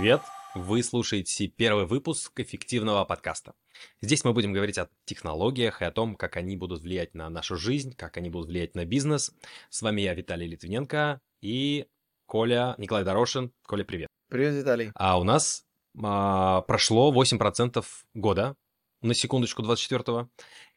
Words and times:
привет! 0.00 0.22
Вы 0.54 0.82
слушаете 0.82 1.46
первый 1.46 1.84
выпуск 1.84 2.40
эффективного 2.40 3.04
подкаста. 3.04 3.52
Здесь 4.00 4.24
мы 4.24 4.32
будем 4.32 4.54
говорить 4.54 4.78
о 4.78 4.88
технологиях 5.04 5.82
и 5.82 5.84
о 5.84 5.90
том, 5.90 6.16
как 6.16 6.38
они 6.38 6.56
будут 6.56 6.80
влиять 6.80 7.12
на 7.12 7.28
нашу 7.28 7.56
жизнь, 7.56 7.94
как 7.94 8.16
они 8.16 8.30
будут 8.30 8.48
влиять 8.48 8.74
на 8.74 8.86
бизнес. 8.86 9.30
С 9.68 9.82
вами 9.82 10.00
я, 10.00 10.14
Виталий 10.14 10.46
Литвиненко 10.46 11.20
и 11.42 11.86
Коля, 12.24 12.76
Николай 12.78 13.04
Дорошин. 13.04 13.52
Коля, 13.66 13.84
привет. 13.84 14.08
Привет, 14.30 14.54
Виталий. 14.54 14.90
А 14.94 15.20
у 15.20 15.22
нас 15.22 15.66
а, 16.02 16.62
прошло 16.62 17.12
8% 17.12 17.84
года, 18.14 18.56
на 19.02 19.12
секундочку 19.12 19.62
24-го. 19.62 20.30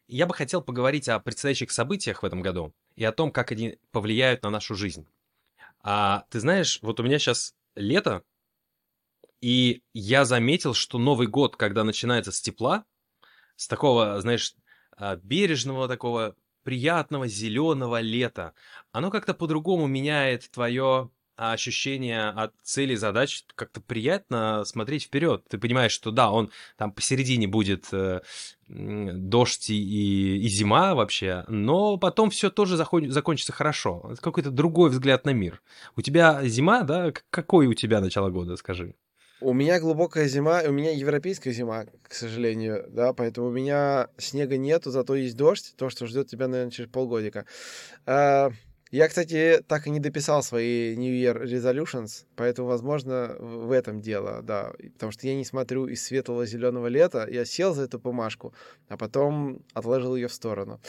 Я 0.10 0.26
бы 0.26 0.34
хотел 0.34 0.62
поговорить 0.62 1.08
о 1.08 1.22
предстоящих 1.22 1.72
событиях 1.72 2.24
в 2.24 2.26
этом 2.26 2.42
году 2.42 2.74
и 2.98 3.06
о 3.06 3.14
том, 3.14 3.32
как 3.32 3.54
они 3.54 3.80
повлияют 3.92 4.44
на 4.44 4.50
нашу 4.50 4.76
жизнь. 4.76 5.08
А 5.80 6.26
ты 6.30 6.42
знаешь, 6.42 6.80
вот 6.82 7.00
у 7.00 7.04
меня 7.04 7.20
сейчас 7.20 7.56
лето, 7.76 8.24
и 9.44 9.84
я 9.94 10.24
заметил, 10.24 10.74
что 10.74 10.98
Новый 10.98 11.28
год, 11.28 11.58
когда 11.58 11.84
начинается 11.84 12.32
с 12.32 12.40
тепла, 12.40 12.86
с 13.58 13.68
такого, 13.68 14.22
знаешь, 14.22 14.56
а, 14.96 15.18
бережного 15.18 15.90
такого 15.90 16.38
приятного 16.64 17.28
зеленого 17.28 18.00
лета, 18.00 18.54
оно 18.94 19.12
как-то 19.12 19.34
по-другому 19.34 19.86
меняет 19.88 20.50
твое 20.50 21.10
ощущение 21.36 22.30
от 22.30 22.54
целей, 22.64 22.96
задач. 22.96 23.44
Как-то 23.56 23.82
приятно 23.82 24.64
смотреть 24.64 25.04
вперед. 25.04 25.44
Ты 25.50 25.58
понимаешь, 25.58 25.92
что 25.92 26.12
да, 26.12 26.32
он 26.32 26.50
там 26.78 26.94
посередине 26.94 27.46
будет 27.46 27.88
э, 27.92 28.22
дождь 28.70 29.70
и, 29.70 30.38
и 30.38 30.48
зима 30.48 30.96
вообще, 30.96 31.44
но 31.50 31.98
потом 31.98 32.30
все 32.30 32.50
тоже 32.50 32.78
заходит, 32.78 33.12
закончится 33.12 33.52
хорошо. 33.52 34.08
Это 34.10 34.22
какой-то 34.22 34.52
другой 34.52 34.90
взгляд 34.90 35.26
на 35.26 35.32
мир. 35.32 35.62
У 35.98 36.02
тебя 36.02 36.48
зима, 36.48 36.84
да? 36.84 37.12
Какой 37.30 37.68
у 37.68 37.74
тебя 37.74 38.00
начало 38.00 38.30
года, 38.30 38.56
скажи? 38.56 38.96
У 39.42 39.54
меня 39.54 39.80
глубокая 39.80 40.28
зима, 40.28 40.62
у 40.66 40.72
меня 40.72 40.92
европейская 40.92 41.52
зима, 41.52 41.86
к 42.04 42.14
сожалению, 42.14 42.86
да, 42.90 43.14
поэтому 43.14 43.48
у 43.48 43.52
меня 43.52 44.08
снега 44.18 44.58
нету, 44.58 44.92
зато 44.92 45.16
есть 45.16 45.36
дождь, 45.36 45.74
то, 45.76 45.90
что 45.90 46.08
ждет 46.08 46.28
тебя, 46.28 46.48
наверное, 46.48 46.72
через 46.72 46.90
полгодика. 46.90 47.46
А, 48.06 48.52
я, 48.92 49.08
кстати, 49.08 49.62
так 49.68 49.88
и 49.88 49.90
не 49.90 50.00
дописал 50.00 50.44
свои 50.44 50.96
New 50.96 51.12
Year 51.12 51.44
Resolutions, 51.46 52.26
поэтому, 52.36 52.68
возможно, 52.68 53.36
в 53.40 53.72
этом 53.72 54.02
дело, 54.02 54.44
да. 54.44 54.72
Потому 54.94 55.12
что 55.12 55.26
я 55.26 55.36
не 55.36 55.46
смотрю 55.46 55.88
из 55.88 56.06
светлого 56.06 56.46
зеленого 56.46 56.86
лета, 56.86 57.28
я 57.28 57.44
сел 57.44 57.74
за 57.74 57.84
эту 57.84 57.98
бумажку, 57.98 58.54
а 58.88 58.98
потом 58.98 59.66
отложил 59.74 60.16
ее 60.16 60.28
в 60.28 60.34
сторону. 60.34 60.80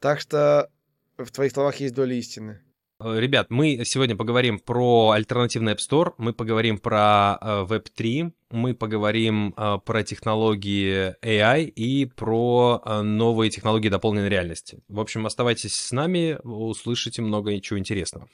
Так 0.00 0.20
что 0.20 0.68
в 1.16 1.30
твоих 1.30 1.52
словах 1.52 1.76
есть 1.76 1.94
доля 1.94 2.16
истины. 2.16 2.60
Э, 3.04 3.18
ребят, 3.18 3.50
мы 3.50 3.84
сегодня 3.84 4.16
поговорим 4.16 4.58
про 4.58 5.10
альтернативный 5.10 5.72
App 5.72 5.78
Store, 5.78 6.14
мы 6.18 6.32
поговорим 6.32 6.78
про 6.78 7.38
э, 7.40 7.66
Web3, 7.68 8.32
мы 8.50 8.74
поговорим 8.74 9.54
э, 9.56 9.78
про 9.84 10.02
технологии 10.04 11.14
AI 11.22 11.64
и 11.64 12.06
про 12.06 12.82
новые 13.02 13.50
технологии 13.50 13.88
дополненной 13.88 14.28
реальности. 14.28 14.78
В 14.88 15.00
общем, 15.00 15.26
оставайтесь 15.26 15.74
с 15.74 15.92
нами, 15.92 16.38
услышите 16.44 17.22
много 17.22 17.58
чего 17.60 17.78
интересного. 17.78 18.28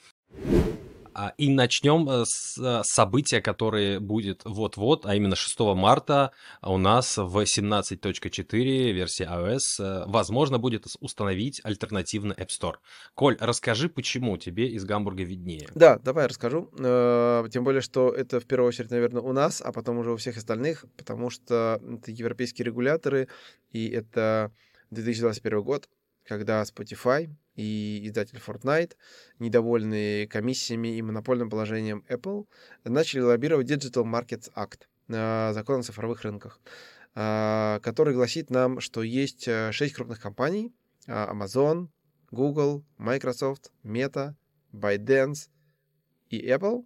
А, 1.19 1.34
и 1.36 1.50
начнем 1.50 2.08
э, 2.08 2.24
с 2.24 2.56
э, 2.58 2.84
события, 2.84 3.41
которое 3.41 3.98
будет 3.98 4.42
вот-вот, 4.44 5.05
а 5.05 5.16
именно 5.16 5.34
6 5.34 5.58
марта 5.75 6.30
у 6.62 6.78
нас 6.78 7.16
в 7.16 7.36
17.4 7.38 8.92
версии 8.92 9.27
iOS 9.27 9.83
э, 9.83 10.05
возможно 10.06 10.60
будет 10.60 10.86
установить 11.00 11.60
альтернативный 11.64 12.36
App 12.36 12.50
Store. 12.50 12.77
Коль, 13.14 13.36
расскажи, 13.41 13.88
почему 13.88 14.36
тебе 14.36 14.69
из 14.69 14.84
Гамбурга 14.84 15.25
виднее. 15.25 15.69
Да, 15.75 15.98
давай 15.98 16.28
расскажу. 16.28 16.70
Тем 16.77 17.64
более, 17.64 17.80
что 17.80 18.10
это 18.10 18.38
в 18.38 18.47
первую 18.47 18.69
очередь, 18.69 18.92
наверное, 18.92 19.22
у 19.22 19.32
нас, 19.32 19.60
а 19.60 19.72
потом 19.72 19.98
уже 19.98 20.12
у 20.12 20.16
всех 20.19 20.36
остальных, 20.36 20.84
потому 20.97 21.31
что 21.31 21.81
это 21.82 22.12
европейские 22.12 22.66
регуляторы, 22.66 23.26
и 23.72 23.88
это 23.88 24.53
2021 24.91 25.62
год, 25.62 25.88
когда 26.28 26.62
Spotify 26.62 27.31
и 27.56 28.03
издатель 28.05 28.39
Fortnite, 28.39 28.93
недовольные 29.39 30.28
комиссиями 30.28 30.97
и 30.97 31.03
монопольным 31.03 31.49
положением 31.49 32.05
Apple, 32.09 32.47
начали 32.84 33.21
лоббировать 33.21 33.69
Digital 33.69 34.05
Markets 34.05 34.53
Act, 34.55 34.83
э, 35.09 35.53
закон 35.55 35.81
о 35.81 35.83
цифровых 35.83 36.22
рынках, 36.22 36.61
э, 37.15 37.81
который 37.83 38.15
гласит 38.15 38.50
нам, 38.50 38.81
что 38.81 39.03
есть 39.03 39.49
э, 39.49 39.72
шесть 39.72 39.94
крупных 39.94 40.21
компаний, 40.21 40.72
Amazon, 41.06 41.88
Google, 42.31 42.84
Microsoft, 42.99 43.72
Meta, 43.83 44.34
ByteDance 44.75 45.49
и 46.28 46.47
Apple, 46.47 46.84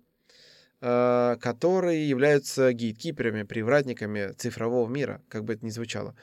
которые 0.79 2.09
являются 2.09 2.73
гейткиперами, 2.73 3.43
привратниками 3.43 4.33
цифрового 4.33 4.89
мира, 4.89 5.21
как 5.29 5.45
бы 5.45 5.55
это 5.55 5.65
ни 5.65 5.71
звучало. 5.71 6.17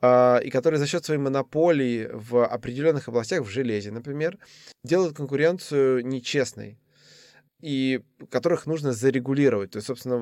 А, 0.00 0.38
и 0.38 0.50
которые 0.50 0.78
за 0.78 0.86
счет 0.86 1.04
своей 1.04 1.20
монополии 1.20 2.08
в 2.12 2.44
определенных 2.44 3.08
областях, 3.08 3.42
в 3.42 3.48
железе, 3.48 3.90
например, 3.90 4.38
делают 4.84 5.16
конкуренцию 5.16 6.06
нечестной 6.06 6.78
и 7.62 8.02
которых 8.30 8.66
нужно 8.66 8.92
зарегулировать. 8.92 9.70
То 9.70 9.78
есть, 9.78 9.86
собственно, 9.86 10.20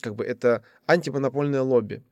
как 0.00 0.14
бы 0.14 0.24
это 0.24 0.62
антимонопольное 0.86 1.62
лобби. 1.62 2.04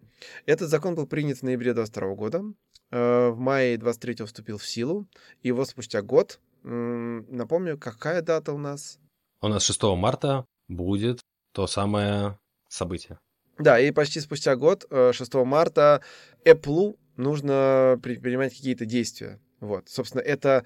Этот 0.46 0.68
закон 0.68 0.94
был 0.94 1.06
принят 1.06 1.38
в 1.38 1.42
ноябре 1.42 1.74
2022 1.74 2.14
года. 2.14 2.44
Э, 2.90 3.30
в 3.30 3.38
мае 3.38 3.78
23 3.78 4.26
вступил 4.26 4.58
в 4.58 4.66
силу. 4.66 5.06
И 5.42 5.52
вот 5.52 5.68
спустя 5.68 6.02
год, 6.02 6.40
напомню, 6.62 7.78
какая 7.78 8.22
дата 8.22 8.52
у 8.52 8.58
нас? 8.58 8.98
У 9.40 9.48
нас 9.48 9.64
6 9.64 9.82
марта 9.96 10.44
будет 10.68 11.20
то 11.52 11.66
самое 11.66 12.38
событие. 12.68 13.18
Да, 13.62 13.78
и 13.78 13.90
почти 13.92 14.20
спустя 14.20 14.56
год, 14.56 14.86
6 14.90 15.34
э, 15.34 15.44
марта, 15.44 16.02
Apple 16.44 16.96
нужно 17.16 17.98
предпринимать 18.02 18.54
какие-то 18.56 18.84
действия. 18.84 19.40
Вот, 19.60 19.88
собственно, 19.88 20.20
это 20.20 20.64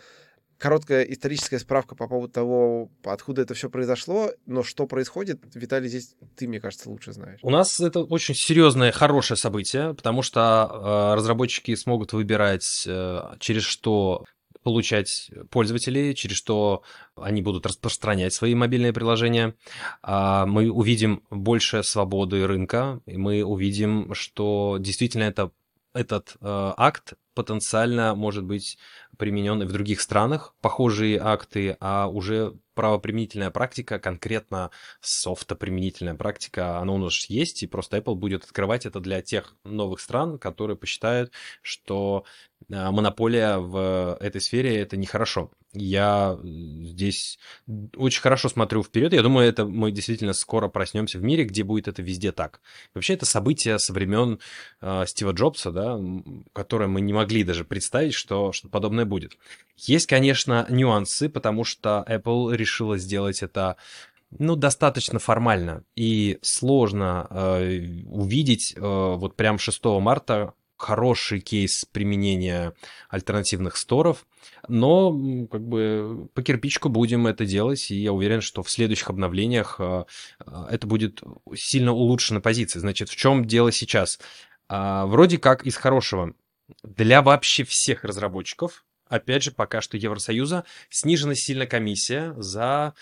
короткая 0.59 1.03
историческая 1.03 1.59
справка 1.59 1.95
по 1.95 2.09
поводу 2.09 2.33
того, 2.33 2.91
откуда 3.05 3.43
это 3.43 3.53
все 3.53 3.69
произошло, 3.69 4.31
но 4.47 4.63
что 4.63 4.87
происходит, 4.87 5.43
Виталий, 5.55 5.89
здесь 5.89 6.15
ты, 6.37 6.49
мне 6.49 6.61
кажется, 6.61 6.89
лучше 6.89 7.13
знаешь. 7.13 7.41
У 7.43 7.51
нас 7.51 7.79
это 7.81 8.01
очень 8.01 8.35
серьезное, 8.35 8.93
хорошее 8.93 9.37
событие, 9.37 9.93
потому 9.95 10.23
что 10.23 11.13
э, 11.13 11.17
разработчики 11.17 11.75
смогут 11.75 12.15
выбирать, 12.15 12.85
э, 12.87 13.21
через 13.39 13.65
что 13.65 14.25
получать 14.67 15.31
пользователей, 15.51 16.13
через 16.13 16.37
что 16.37 16.83
они 17.15 17.41
будут 17.41 17.67
распространять 17.67 18.35
свои 18.35 18.57
мобильные 18.57 18.93
приложения. 18.93 19.55
А, 20.03 20.45
мы 20.45 20.73
увидим 20.73 21.23
больше 21.31 21.85
свободы 21.85 22.45
рынка, 22.49 23.01
и 23.07 23.17
мы 23.17 23.45
увидим, 23.45 24.13
что 24.13 24.79
действительно 24.81 25.23
это, 25.23 25.53
этот 25.95 26.35
э, 26.41 26.73
акт 26.77 27.13
потенциально 27.37 28.17
может 28.17 28.43
быть 28.43 28.77
применен 29.19 29.63
и 29.63 29.67
в 29.67 29.73
других 29.73 30.01
странах, 30.01 30.55
похожие 30.61 31.21
акты, 31.21 31.77
а 31.81 32.09
уже 32.09 32.55
правоприменительная 32.75 33.51
практика, 33.51 33.99
конкретно 33.99 34.71
софтоприменительная 35.01 36.15
практика, 36.15 36.79
она 36.79 36.93
у 36.93 36.99
нас 36.99 37.27
есть, 37.27 37.63
и 37.63 37.67
просто 37.67 37.99
Apple 37.99 38.15
будет 38.15 38.45
открывать 38.45 38.85
это 38.85 39.01
для 39.01 39.23
тех 39.23 39.55
новых 39.65 40.01
стран, 40.01 40.39
которые 40.39 40.77
посчитают, 40.77 41.31
что 41.63 42.25
монополия 42.69 43.59
в 43.59 44.17
этой 44.21 44.41
сфере 44.41 44.77
это 44.79 44.97
нехорошо. 44.97 45.51
Я 45.73 46.39
здесь 46.43 47.39
очень 47.97 48.21
хорошо 48.21 48.49
смотрю 48.49 48.83
вперед. 48.83 49.13
Я 49.13 49.23
думаю, 49.23 49.49
это 49.49 49.67
мы 49.67 49.93
действительно 49.93 50.33
скоро 50.33 50.69
проснемся 50.69 51.19
в 51.19 51.23
мире, 51.23 51.45
где 51.45 51.65
будет 51.65 51.87
это 51.89 52.03
везде 52.03 52.33
так. 52.33 52.61
Вообще, 52.95 53.15
это 53.15 53.27
событие 53.27 53.79
со 53.79 53.93
времен 53.93 54.39
э, 54.81 55.05
Стива 55.07 55.33
Джобса, 55.33 55.71
да, 55.71 56.01
которое 56.53 56.89
мы 56.89 57.01
не 57.01 57.13
могли 57.13 57.45
даже 57.45 57.65
представить, 57.65 58.15
что, 58.15 58.53
что 58.53 58.69
подобное 58.69 59.05
будет. 59.05 59.37
Есть, 59.77 60.07
конечно, 60.07 60.67
нюансы, 60.71 61.29
потому 61.29 61.65
что 61.65 62.05
Apple 62.09 62.57
решила 62.57 62.97
сделать 62.97 63.43
это 63.43 63.77
ну, 64.39 64.57
достаточно 64.57 65.19
формально. 65.19 65.85
И 65.95 66.39
сложно 66.43 67.27
э, 67.31 68.03
увидеть 68.07 68.75
э, 68.77 68.81
вот 68.81 69.37
прям 69.37 69.59
6 69.59 69.85
марта 70.01 70.55
хороший 70.77 71.41
кейс 71.41 71.85
применения 71.85 72.75
альтернативных 73.09 73.77
сторов, 73.77 74.27
но 74.69 75.47
как 75.51 75.63
бы 75.67 76.29
по 76.35 76.43
кирпичку 76.43 76.89
будем 76.89 77.27
это 77.27 77.47
делать, 77.47 77.91
и 77.91 77.97
я 77.97 78.13
уверен, 78.13 78.41
что 78.41 78.63
в 78.63 78.71
следующих 78.71 79.11
обновлениях 79.11 79.77
э, 79.79 80.05
это 80.71 80.87
будет 80.87 81.23
сильно 81.55 81.93
улучшена 81.93 82.41
позиция. 82.41 82.81
Значит, 82.81 83.09
в 83.09 83.17
чем 83.17 83.45
дело 83.45 83.73
сейчас? 83.73 84.19
А, 84.69 85.07
вроде 85.07 85.39
как 85.39 85.67
из 85.67 85.77
хорошего. 85.77 86.35
Для 86.83 87.23
вообще 87.23 87.65
всех 87.65 88.05
разработчиков 88.05 88.85
опять 89.09 89.43
же, 89.43 89.53
пока 89.53 89.81
что 89.81 89.97
Евросоюза, 89.97 90.65
снижена 90.91 91.35
сильно 91.35 91.67
комиссия 91.67 92.35
за 92.37 92.95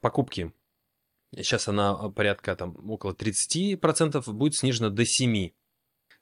покупки. 0.00 0.52
Сейчас 1.34 1.68
она 1.68 1.92
а, 1.92 2.10
порядка 2.10 2.54
там 2.56 2.76
около 2.90 3.12
30%, 3.12 4.30
будет 4.32 4.54
снижена 4.54 4.90
до 4.90 5.02
7%. 5.02 5.52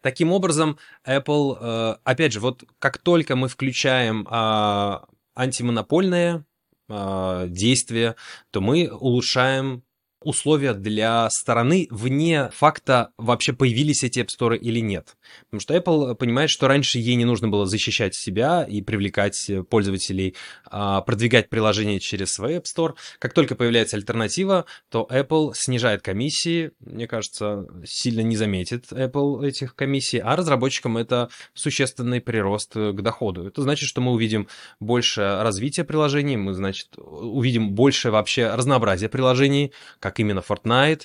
Таким 0.02 0.32
образом, 0.32 0.78
Apple, 1.06 1.58
э, 1.60 1.96
опять 2.04 2.32
же, 2.32 2.40
вот 2.40 2.64
как 2.78 2.98
только 2.98 3.36
мы 3.36 3.48
включаем 3.48 4.26
а, 4.30 5.06
антимонопольное 5.34 6.44
а, 6.88 7.46
действие, 7.46 8.16
то 8.50 8.60
мы 8.60 8.88
улучшаем 8.88 9.82
условия 10.22 10.74
для 10.74 11.28
стороны 11.30 11.88
вне 11.90 12.50
факта, 12.52 13.10
вообще 13.16 13.52
появились 13.52 14.04
эти 14.04 14.20
App 14.20 14.28
Store 14.28 14.56
или 14.56 14.80
нет. 14.80 15.16
Потому 15.46 15.60
что 15.60 15.74
Apple 15.74 16.14
понимает, 16.14 16.50
что 16.50 16.68
раньше 16.68 16.98
ей 16.98 17.14
не 17.14 17.24
нужно 17.24 17.48
было 17.48 17.66
защищать 17.66 18.14
себя 18.14 18.64
и 18.64 18.82
привлекать 18.82 19.50
пользователей, 19.68 20.34
а, 20.66 21.00
продвигать 21.02 21.48
приложение 21.48 22.00
через 22.00 22.32
свой 22.32 22.56
App 22.56 22.64
Store. 22.64 22.94
Как 23.18 23.32
только 23.32 23.54
появляется 23.54 23.96
альтернатива, 23.96 24.66
то 24.90 25.08
Apple 25.10 25.52
снижает 25.54 26.02
комиссии. 26.02 26.72
Мне 26.80 27.06
кажется, 27.06 27.66
сильно 27.84 28.20
не 28.20 28.36
заметит 28.36 28.92
Apple 28.92 29.46
этих 29.46 29.74
комиссий, 29.74 30.18
а 30.18 30.36
разработчикам 30.36 30.98
это 30.98 31.30
существенный 31.54 32.20
прирост 32.20 32.74
к 32.74 33.00
доходу. 33.00 33.46
Это 33.46 33.62
значит, 33.62 33.88
что 33.88 34.00
мы 34.00 34.12
увидим 34.12 34.48
больше 34.80 35.22
развития 35.42 35.84
приложений, 35.84 36.36
мы, 36.36 36.54
значит, 36.54 36.88
увидим 36.96 37.70
больше 37.70 38.10
вообще 38.10 38.54
разнообразия 38.54 39.08
приложений, 39.08 39.72
как 39.98 40.09
именно 40.18 40.40
Fortnite. 40.40 41.02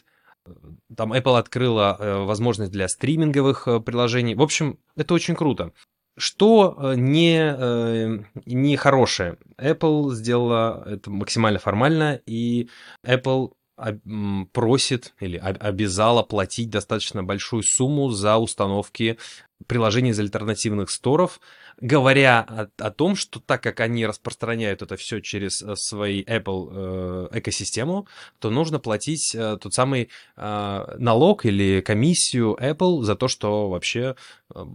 Там 0.96 1.14
Apple 1.14 1.38
открыла 1.38 1.98
э, 2.00 2.24
возможность 2.24 2.72
для 2.72 2.88
стриминговых 2.88 3.68
э, 3.68 3.80
приложений. 3.80 4.36
В 4.36 4.42
общем, 4.42 4.80
это 4.96 5.14
очень 5.14 5.36
круто. 5.36 5.72
Что 6.18 6.78
э, 6.78 6.96
не, 6.96 8.26
не 8.46 8.78
хорошее? 8.78 9.38
Apple 9.58 10.12
сделала 10.12 10.84
это 10.88 11.10
максимально 11.10 11.60
формально, 11.60 12.22
и 12.26 12.70
Apple 13.06 13.52
просит 14.54 15.14
или 15.20 15.36
обязала 15.38 16.24
платить 16.24 16.70
достаточно 16.70 17.24
большую 17.24 17.62
сумму 17.64 18.10
за 18.10 18.38
установки 18.38 19.18
приложений 19.68 20.12
из 20.12 20.20
альтернативных 20.20 20.90
сторов, 20.90 21.40
говоря 21.80 22.42
о, 22.42 22.68
о 22.86 22.92
том, 22.92 23.16
что 23.16 23.40
так 23.40 23.64
как 23.64 23.80
они 23.80 24.06
распространяют 24.06 24.82
это 24.82 24.96
все 24.98 25.22
через 25.22 25.62
э, 25.62 25.76
свои 25.76 26.24
Apple 26.24 26.70
э, 27.32 27.40
экосистему, 27.40 28.08
то 28.40 28.50
нужно 28.50 28.80
платить 28.80 29.34
э, 29.34 29.58
тот 29.60 29.74
самый 29.74 30.10
э, 30.36 30.96
налог 30.98 31.46
или 31.46 31.82
комиссию 31.82 32.58
Apple 32.60 33.04
за 33.04 33.16
то, 33.16 33.28
что 33.28 33.70
вообще 33.70 34.16
э, 34.54 34.66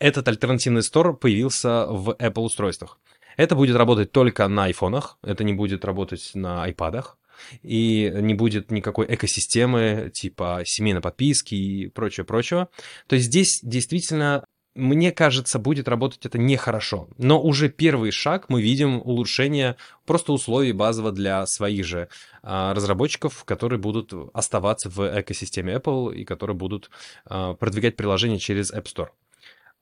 этот 0.00 0.26
альтернативный 0.28 0.82
стор 0.82 1.16
появился 1.16 1.86
в 1.86 2.10
Apple 2.10 2.42
устройствах. 2.42 2.98
Это 3.36 3.54
будет 3.54 3.76
работать 3.76 4.10
только 4.10 4.48
на 4.48 4.64
айфонах, 4.64 5.18
это 5.22 5.44
не 5.44 5.52
будет 5.52 5.84
работать 5.84 6.32
на 6.34 6.64
айпадах 6.64 7.17
и 7.62 8.12
не 8.14 8.34
будет 8.34 8.70
никакой 8.70 9.06
экосистемы 9.08 10.10
типа 10.14 10.62
семейной 10.64 11.00
подписки 11.00 11.54
и 11.54 11.88
прочего-прочего. 11.88 12.68
То 13.06 13.16
есть 13.16 13.26
здесь 13.26 13.60
действительно 13.62 14.44
мне 14.78 15.10
кажется, 15.10 15.58
будет 15.58 15.88
работать 15.88 16.24
это 16.24 16.38
нехорошо. 16.38 17.08
Но 17.18 17.42
уже 17.42 17.68
первый 17.68 18.12
шаг 18.12 18.48
мы 18.48 18.62
видим 18.62 19.00
улучшение 19.02 19.76
просто 20.06 20.32
условий 20.32 20.72
базово 20.72 21.10
для 21.10 21.44
своих 21.46 21.84
же 21.84 22.08
а, 22.42 22.74
разработчиков, 22.74 23.44
которые 23.44 23.80
будут 23.80 24.12
оставаться 24.32 24.88
в 24.88 25.20
экосистеме 25.20 25.74
Apple 25.74 26.14
и 26.14 26.24
которые 26.24 26.56
будут 26.56 26.90
а, 27.24 27.54
продвигать 27.54 27.96
приложение 27.96 28.38
через 28.38 28.72
App 28.72 28.84
Store. 28.84 29.08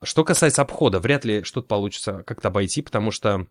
Что 0.02 0.25
касается 0.25 0.62
обхода, 0.62 0.99
вряд 0.99 1.26
ли 1.26 1.43
что-то 1.43 1.69
получится 1.69 2.23
как-то 2.26 2.49
обойти, 2.49 2.81
потому 2.81 3.11
что 3.11 3.47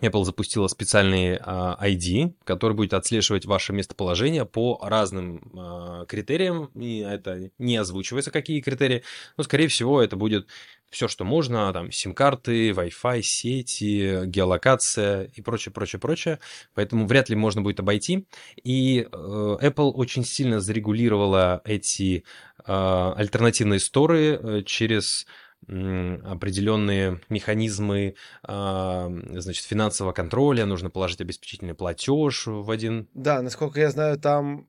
Apple 0.00 0.24
запустила 0.24 0.68
специальный 0.68 1.36
ID, 1.36 2.34
который 2.44 2.74
будет 2.74 2.94
отслеживать 2.94 3.46
ваше 3.46 3.72
местоположение 3.72 4.44
по 4.44 4.78
разным 4.82 6.06
критериям, 6.08 6.66
и 6.74 6.98
это 6.98 7.50
не 7.58 7.76
озвучивается, 7.76 8.30
какие 8.30 8.60
критерии, 8.60 9.02
но, 9.36 9.44
скорее 9.44 9.68
всего, 9.68 10.00
это 10.02 10.16
будет 10.16 10.46
все, 10.90 11.08
что 11.08 11.24
можно, 11.24 11.72
там, 11.72 11.92
сим-карты, 11.92 12.70
Wi-Fi, 12.70 13.20
сети, 13.22 14.24
геолокация 14.26 15.24
и 15.34 15.42
прочее, 15.42 15.72
прочее, 15.72 16.00
прочее. 16.00 16.38
Поэтому 16.74 17.06
вряд 17.06 17.28
ли 17.28 17.36
можно 17.36 17.60
будет 17.60 17.80
обойти. 17.80 18.26
И 18.62 19.00
э, 19.00 19.06
Apple 19.12 19.90
очень 19.90 20.24
сильно 20.24 20.60
зарегулировала 20.60 21.60
эти 21.64 22.24
э, 22.64 23.12
альтернативные 23.16 23.80
сторы 23.80 24.38
э, 24.40 24.62
через 24.64 25.26
определенные 25.66 27.20
механизмы 27.28 28.14
а, 28.42 29.10
значит, 29.32 29.64
финансового 29.64 30.12
контроля, 30.12 30.64
нужно 30.64 30.88
положить 30.90 31.20
обеспечительный 31.20 31.74
платеж 31.74 32.46
в 32.46 32.70
один. 32.70 33.08
Да, 33.14 33.42
насколько 33.42 33.80
я 33.80 33.90
знаю, 33.90 34.18
там 34.18 34.66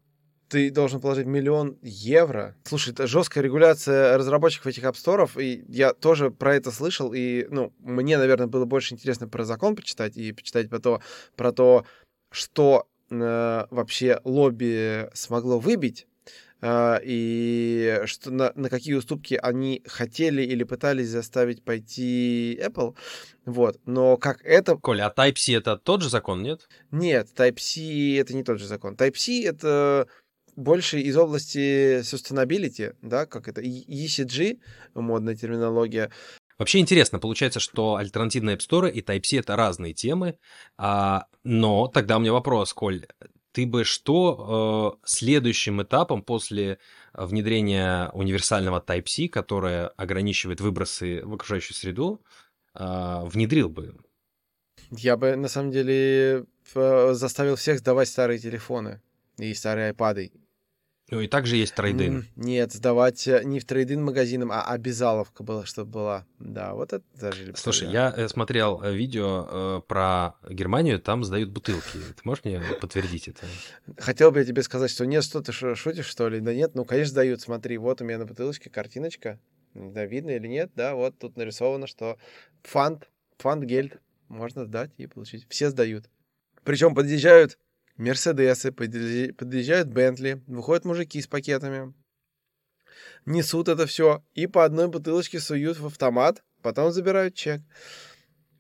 ты 0.50 0.72
должен 0.72 1.00
положить 1.00 1.28
миллион 1.28 1.78
евро. 1.82 2.56
Слушай, 2.64 2.94
это 2.94 3.08
жесткая 3.08 3.44
регуляция 3.44 4.18
разработчиков 4.18 4.68
этих 4.68 4.84
апсторов, 4.84 5.38
и 5.38 5.64
я 5.68 5.94
тоже 5.94 6.32
про 6.32 6.56
это 6.56 6.72
слышал, 6.72 7.14
и, 7.14 7.46
ну, 7.50 7.72
мне, 7.80 8.18
наверное, 8.18 8.48
было 8.48 8.66
больше 8.66 8.96
интересно 8.96 9.28
про 9.28 9.44
закон 9.46 9.76
почитать 9.76 10.18
и 10.18 10.32
почитать 10.32 10.70
про 10.70 10.80
то, 10.80 11.02
про 11.36 11.52
то 11.52 11.86
что 12.32 12.88
э, 13.10 13.66
вообще 13.70 14.20
лобби 14.24 15.10
смогло 15.14 15.60
выбить 15.60 16.08
и 16.62 18.02
что 18.06 18.32
на, 18.32 18.52
на 18.56 18.70
какие 18.70 18.96
уступки 18.96 19.40
они 19.42 19.82
хотели 19.88 20.42
или 20.42 20.64
пытались 20.64 21.08
заставить 21.08 21.64
пойти 21.64 22.60
Apple. 22.62 22.96
Вот. 23.46 23.80
Но 23.86 24.18
как 24.18 24.42
это... 24.44 24.76
Коля, 24.76 25.08
а 25.08 25.14
Type-C 25.14 25.54
это 25.54 25.78
тот 25.78 26.02
же 26.02 26.10
закон, 26.10 26.44
нет? 26.44 26.68
Нет, 26.92 27.30
Type-C 27.36 28.18
это 28.18 28.36
не 28.36 28.44
тот 28.44 28.60
же 28.60 28.68
закон. 28.68 28.96
Type-C 28.96 29.44
это 29.46 30.08
больше 30.56 31.00
из 31.00 31.16
области 31.16 32.00
sustainability, 32.00 32.94
да, 33.02 33.26
как 33.26 33.48
это, 33.48 33.62
ECG, 33.62 34.60
модная 34.94 35.36
терминология, 35.36 36.12
Вообще 36.60 36.80
интересно, 36.80 37.20
получается, 37.20 37.62
что 37.62 37.96
альтернативные 37.96 38.58
App 38.58 38.60
Store 38.60 38.92
и 38.92 39.02
Type-C 39.02 39.38
это 39.38 39.56
разные 39.56 39.94
темы, 39.94 40.38
а, 40.78 41.24
но 41.46 41.88
тогда 41.88 42.18
у 42.18 42.20
меня 42.20 42.34
вопрос, 42.34 42.74
Коль, 42.74 43.06
ты 43.52 43.66
бы 43.66 43.84
что 43.84 45.00
э, 45.02 45.08
следующим 45.08 45.82
этапом 45.82 46.22
после 46.22 46.80
внедрения 47.14 48.10
универсального 48.14 48.80
Type-C, 48.80 49.28
которое 49.28 49.88
ограничивает 49.88 50.62
выбросы 50.62 51.22
в 51.24 51.34
окружающую 51.34 51.76
среду, 51.76 52.22
э, 52.76 53.22
внедрил 53.26 53.70
бы? 53.70 53.96
Я 54.92 55.18
бы, 55.18 55.36
на 55.36 55.48
самом 55.48 55.72
деле, 55.72 56.46
заставил 56.74 57.56
всех 57.56 57.80
сдавать 57.80 58.08
старые 58.08 58.40
телефоны 58.40 59.02
и 59.38 59.54
старые 59.54 59.94
iPad. 59.94 60.32
Ну 61.12 61.22
и 61.22 61.28
также 61.28 61.56
есть 61.56 61.74
трейдин. 61.74 62.28
Нет, 62.36 62.72
сдавать 62.72 63.28
э, 63.28 63.44
не 63.44 63.60
в 63.60 63.66
трейдин 63.66 64.04
магазинам, 64.04 64.52
а 64.52 64.62
обязаловка 64.62 65.44
была, 65.44 65.66
чтобы 65.66 65.92
была. 65.92 66.26
Да, 66.38 66.74
вот 66.76 66.94
это 66.94 67.04
даже... 67.20 67.54
Слушай, 67.56 67.90
я 67.90 68.14
э, 68.16 68.28
смотрел 68.28 68.82
э, 68.84 68.94
видео 68.94 69.48
э, 69.50 69.82
про 69.88 70.36
Германию, 70.48 71.00
там 71.00 71.24
сдают 71.24 71.50
бутылки. 71.50 71.98
Ты 72.16 72.22
можешь 72.24 72.44
мне 72.44 72.62
подтвердить 72.80 73.28
это? 73.28 73.46
Хотел 73.98 74.32
бы 74.32 74.40
я 74.40 74.46
тебе 74.46 74.62
сказать, 74.62 74.92
что 74.92 75.06
нет, 75.06 75.24
что 75.24 75.42
ты 75.42 75.52
шутишь, 75.52 76.06
что 76.06 76.30
ли? 76.30 76.40
Да 76.40 76.54
нет, 76.54 76.76
ну, 76.76 76.86
конечно, 76.86 77.16
дают. 77.16 77.42
Смотри, 77.42 77.78
вот 77.78 78.02
у 78.02 78.06
меня 78.06 78.20
на 78.20 78.26
бутылочке 78.26 78.70
картиночка. 78.70 79.40
Да, 79.74 80.06
видно 80.06 80.32
или 80.32 80.48
нет? 80.48 80.72
Да, 80.76 80.96
вот 80.96 81.18
тут 81.18 81.38
нарисовано, 81.38 81.88
что 81.88 82.18
фант, 82.64 83.10
фант 83.38 83.64
гельд 83.64 84.00
можно 84.28 84.66
сдать 84.66 84.92
и 84.98 85.08
получить. 85.08 85.48
Все 85.50 85.70
сдают. 85.70 86.10
Причем 86.64 86.94
подъезжают 86.94 87.58
Мерседесы, 88.00 88.72
подъезжают 88.72 89.90
Бентли, 89.90 90.42
выходят 90.48 90.86
мужики 90.86 91.22
с 91.22 91.28
пакетами, 91.28 91.94
несут 93.26 93.68
это 93.68 93.86
все 93.86 94.24
и 94.34 94.48
по 94.48 94.64
одной 94.64 94.88
бутылочке 94.88 95.42
суют 95.42 95.78
в 95.78 95.86
автомат, 95.86 96.42
потом 96.62 96.94
забирают 96.94 97.36
чек. 97.36 97.62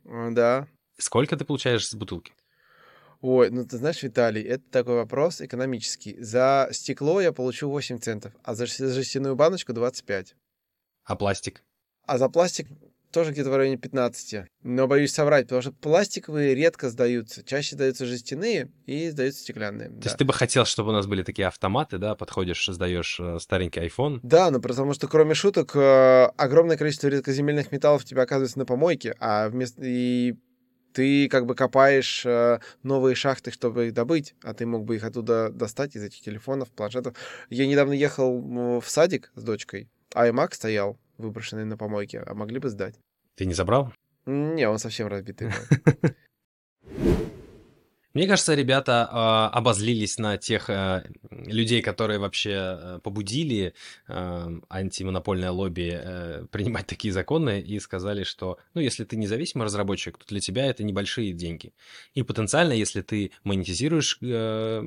Да. 0.03 0.67
Сколько 0.97 1.37
ты 1.37 1.45
получаешь 1.45 1.87
с 1.87 1.95
бутылки? 1.95 2.33
Ой, 3.21 3.49
ну 3.49 3.65
ты 3.65 3.77
знаешь, 3.77 4.03
Виталий, 4.03 4.43
это 4.43 4.63
такой 4.71 4.95
вопрос 4.95 5.39
экономический. 5.39 6.21
За 6.21 6.67
стекло 6.71 7.21
я 7.21 7.31
получу 7.31 7.69
8 7.69 7.99
центов, 7.99 8.33
а 8.43 8.55
за 8.55 8.65
жестяную 8.65 9.37
баночку 9.37 9.71
25. 9.71 10.35
А 11.05 11.15
пластик? 11.15 11.63
А 12.05 12.17
за 12.17 12.27
пластик 12.27 12.67
тоже 13.11 13.31
где-то 13.31 13.49
в 13.49 13.55
районе 13.55 13.77
15. 13.77 14.45
Но 14.63 14.87
боюсь 14.87 15.11
соврать, 15.11 15.45
потому 15.45 15.61
что 15.61 15.71
пластиковые 15.71 16.55
редко 16.55 16.89
сдаются. 16.89 17.43
Чаще 17.43 17.75
сдаются 17.75 18.05
жестяные 18.05 18.71
и 18.85 19.09
сдаются 19.09 19.41
стеклянные. 19.41 19.89
То 19.89 19.95
да. 19.95 20.01
есть 20.05 20.17
ты 20.17 20.25
бы 20.25 20.33
хотел, 20.33 20.65
чтобы 20.65 20.89
у 20.89 20.93
нас 20.93 21.07
были 21.07 21.23
такие 21.23 21.47
автоматы, 21.47 21.97
да, 21.97 22.15
подходишь, 22.15 22.65
сдаешь 22.67 23.19
э, 23.19 23.39
старенький 23.39 23.81
iPhone? 23.81 24.19
Да, 24.23 24.51
ну 24.51 24.61
потому 24.61 24.93
что 24.93 25.07
кроме 25.07 25.33
шуток, 25.33 25.75
э, 25.75 26.25
огромное 26.37 26.77
количество 26.77 27.07
редкоземельных 27.07 27.71
металлов 27.71 28.03
у 28.03 28.05
тебя 28.05 28.23
оказывается 28.23 28.59
на 28.59 28.65
помойке, 28.65 29.15
а 29.19 29.49
вместо... 29.49 29.81
и 29.83 30.35
ты 30.93 31.29
как 31.29 31.45
бы 31.45 31.55
копаешь 31.55 32.25
э, 32.25 32.59
новые 32.83 33.15
шахты, 33.15 33.51
чтобы 33.51 33.87
их 33.87 33.93
добыть, 33.93 34.35
а 34.43 34.53
ты 34.53 34.65
мог 34.65 34.85
бы 34.85 34.95
их 34.95 35.03
оттуда 35.03 35.49
достать 35.49 35.95
из 35.95 36.03
этих 36.03 36.21
телефонов, 36.21 36.69
планшетов. 36.69 37.15
Я 37.49 37.67
недавно 37.67 37.93
ехал 37.93 38.79
в 38.79 38.87
садик 38.87 39.31
с 39.35 39.43
дочкой, 39.43 39.89
а 40.13 40.27
iMac 40.27 40.53
стоял, 40.53 40.99
выброшенный 41.19 41.65
на 41.65 41.77
помойке, 41.77 42.23
а 42.25 42.33
могли 42.33 42.59
бы 42.59 42.69
сдать. 42.69 42.99
Ты 43.35 43.45
не 43.45 43.53
забрал? 43.53 43.93
Не, 44.25 44.67
он 44.67 44.79
совсем 44.79 45.07
разбитый. 45.07 45.51
Мне 48.15 48.25
кажется, 48.25 48.55
ребята 48.55 49.07
э, 49.11 49.55
обозлились 49.55 50.17
на 50.17 50.37
тех 50.37 50.69
э, 50.71 51.03
людей, 51.29 51.83
которые 51.83 52.17
вообще 52.17 52.51
э, 52.51 52.99
побудили 53.03 53.75
э, 54.07 54.59
антимонопольное 54.67 55.51
лобби 55.51 55.91
э, 55.93 56.45
принимать 56.51 56.87
такие 56.87 57.13
законы 57.13 57.61
и 57.61 57.79
сказали, 57.79 58.23
что, 58.23 58.57
ну, 58.73 58.81
если 58.81 59.03
ты 59.03 59.15
независимый 59.15 59.65
разработчик, 59.65 60.17
то 60.17 60.25
для 60.27 60.39
тебя 60.39 60.65
это 60.65 60.83
небольшие 60.83 61.33
деньги. 61.33 61.71
И 62.15 62.23
потенциально, 62.23 62.73
если 62.73 63.01
ты 63.01 63.29
монетизируешь 63.43 64.17
э, 64.21 64.83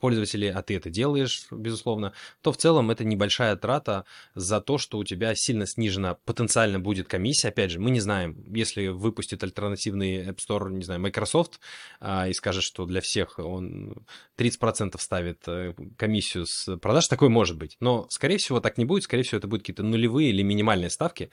пользователей, 0.00 0.50
а 0.50 0.60
ты 0.62 0.76
это 0.76 0.90
делаешь, 0.90 1.46
безусловно, 1.52 2.12
то 2.42 2.50
в 2.50 2.56
целом 2.56 2.90
это 2.90 3.04
небольшая 3.04 3.54
трата 3.54 4.04
за 4.34 4.60
то, 4.60 4.78
что 4.78 4.98
у 4.98 5.04
тебя 5.04 5.36
сильно 5.36 5.64
снижена 5.64 6.14
потенциально 6.24 6.80
будет 6.80 7.06
комиссия. 7.06 7.48
Опять 7.48 7.70
же, 7.70 7.78
мы 7.78 7.92
не 7.92 8.00
знаем, 8.00 8.36
если 8.52 8.88
выпустит 8.88 9.44
альтернативный 9.44 10.26
App 10.26 10.38
Store, 10.38 10.72
не 10.72 10.82
знаю, 10.82 11.00
Microsoft, 11.00 11.60
э, 12.00 12.30
и 12.30 12.32
скажет, 12.48 12.64
что 12.64 12.86
для 12.86 13.02
всех 13.02 13.38
он 13.38 14.06
30% 14.38 14.98
ставит 14.98 15.46
э, 15.46 15.74
комиссию 15.98 16.46
с 16.46 16.78
продаж, 16.78 17.06
такое 17.06 17.28
может 17.28 17.58
быть. 17.58 17.76
Но, 17.80 18.06
скорее 18.08 18.38
всего, 18.38 18.60
так 18.60 18.78
не 18.78 18.86
будет. 18.86 19.04
Скорее 19.04 19.22
всего, 19.22 19.36
это 19.36 19.48
будут 19.48 19.64
какие-то 19.64 19.82
нулевые 19.82 20.30
или 20.30 20.42
минимальные 20.42 20.88
ставки. 20.88 21.30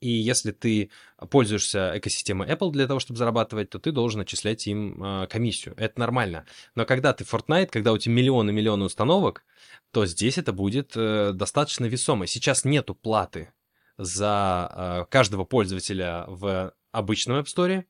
И 0.00 0.10
если 0.10 0.52
ты 0.52 0.90
пользуешься 1.30 1.92
экосистемой 1.96 2.48
Apple 2.48 2.70
для 2.70 2.86
того, 2.86 3.00
чтобы 3.00 3.16
зарабатывать, 3.16 3.70
то 3.70 3.78
ты 3.78 3.92
должен 3.92 4.20
отчислять 4.20 4.66
им 4.66 5.02
э, 5.02 5.26
комиссию. 5.28 5.74
Это 5.78 5.98
нормально. 6.00 6.44
Но 6.74 6.84
когда 6.84 7.14
ты 7.14 7.24
Fortnite, 7.24 7.68
когда 7.68 7.94
у 7.94 7.98
тебя 7.98 8.14
миллионы-миллионы 8.16 8.84
установок, 8.84 9.44
то 9.90 10.04
здесь 10.04 10.36
это 10.36 10.52
будет 10.52 10.92
э, 10.96 11.32
достаточно 11.32 11.86
весомо. 11.86 12.26
Сейчас 12.26 12.66
нету 12.66 12.94
платы 12.94 13.54
за 13.96 15.08
каждого 15.10 15.44
пользователя 15.44 16.24
в 16.28 16.72
обычном 16.92 17.38
App 17.38 17.46
Store, 17.46 17.84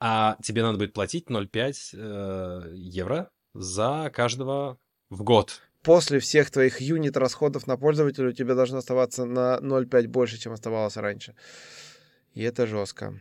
а 0.00 0.36
тебе 0.42 0.62
надо 0.62 0.78
будет 0.78 0.92
платить 0.92 1.26
0,5 1.28 1.74
э, 1.94 2.74
евро 2.74 3.30
за 3.54 4.10
каждого 4.14 4.78
в 5.10 5.22
год. 5.22 5.60
После 5.82 6.18
всех 6.18 6.50
твоих 6.50 6.80
юнит 6.80 7.16
расходов 7.16 7.66
на 7.66 7.76
пользователя 7.76 8.28
у 8.28 8.32
тебя 8.32 8.54
должно 8.54 8.78
оставаться 8.78 9.24
на 9.24 9.58
0,5 9.62 10.08
больше, 10.08 10.38
чем 10.38 10.52
оставалось 10.52 10.96
раньше. 10.96 11.34
И 12.34 12.42
это 12.42 12.66
жестко. 12.66 13.20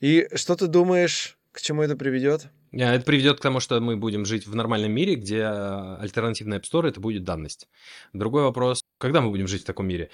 И 0.00 0.28
что 0.34 0.56
ты 0.56 0.66
думаешь, 0.66 1.38
к 1.52 1.60
чему 1.60 1.82
это 1.82 1.96
приведет? 1.96 2.48
А, 2.72 2.94
это 2.94 3.04
приведет 3.04 3.38
к 3.38 3.42
тому, 3.42 3.60
что 3.60 3.80
мы 3.80 3.96
будем 3.96 4.24
жить 4.24 4.46
в 4.46 4.54
нормальном 4.54 4.92
мире, 4.92 5.16
где 5.16 5.44
альтернативный 5.44 6.58
App 6.58 6.64
Store 6.70 6.88
это 6.88 7.00
будет 7.00 7.24
данность. 7.24 7.68
Другой 8.12 8.42
вопрос, 8.42 8.82
когда 8.98 9.20
мы 9.20 9.30
будем 9.30 9.48
жить 9.48 9.62
в 9.62 9.66
таком 9.66 9.86
мире? 9.86 10.10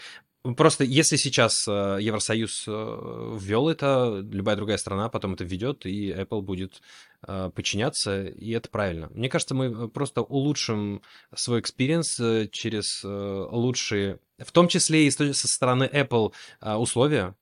Просто 0.55 0.85
если 0.85 1.17
сейчас 1.17 1.67
э, 1.67 1.99
Евросоюз 2.01 2.67
э, 2.69 3.37
ввел 3.41 3.69
это, 3.69 4.25
любая 4.31 4.55
другая 4.55 4.77
страна 4.77 5.09
потом 5.09 5.35
это 5.35 5.45
введет, 5.45 5.87
и 5.87 6.11
Apple 6.13 6.43
будет 6.43 6.83
э, 7.27 7.51
подчиняться, 7.53 8.27
и 8.27 8.53
это 8.53 8.69
правильно. 8.69 9.09
Мне 9.13 9.29
кажется, 9.29 9.55
мы 9.55 9.89
просто 9.89 10.23
улучшим 10.23 11.03
свой 11.35 11.61
experience 11.61 12.50
через 12.53 13.03
лучшие, 13.05 14.21
в 14.39 14.53
том 14.53 14.69
числе 14.69 15.07
и 15.07 15.11
со 15.11 15.49
стороны 15.49 15.91
Apple, 15.93 16.33
условия 16.61 17.35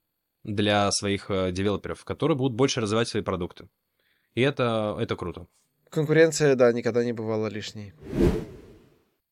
для 0.44 0.90
своих 0.92 1.28
девелоперов, 1.28 2.04
которые 2.04 2.36
будут 2.38 2.56
больше 2.56 2.80
развивать 2.80 3.08
свои 3.08 3.22
продукты. 3.22 3.68
И 4.34 4.40
это, 4.40 4.96
это 5.00 5.16
круто. 5.16 5.46
Конкуренция, 5.90 6.56
да, 6.56 6.72
никогда 6.72 7.04
не 7.04 7.12
бывала 7.12 7.46
лишней. 7.46 7.92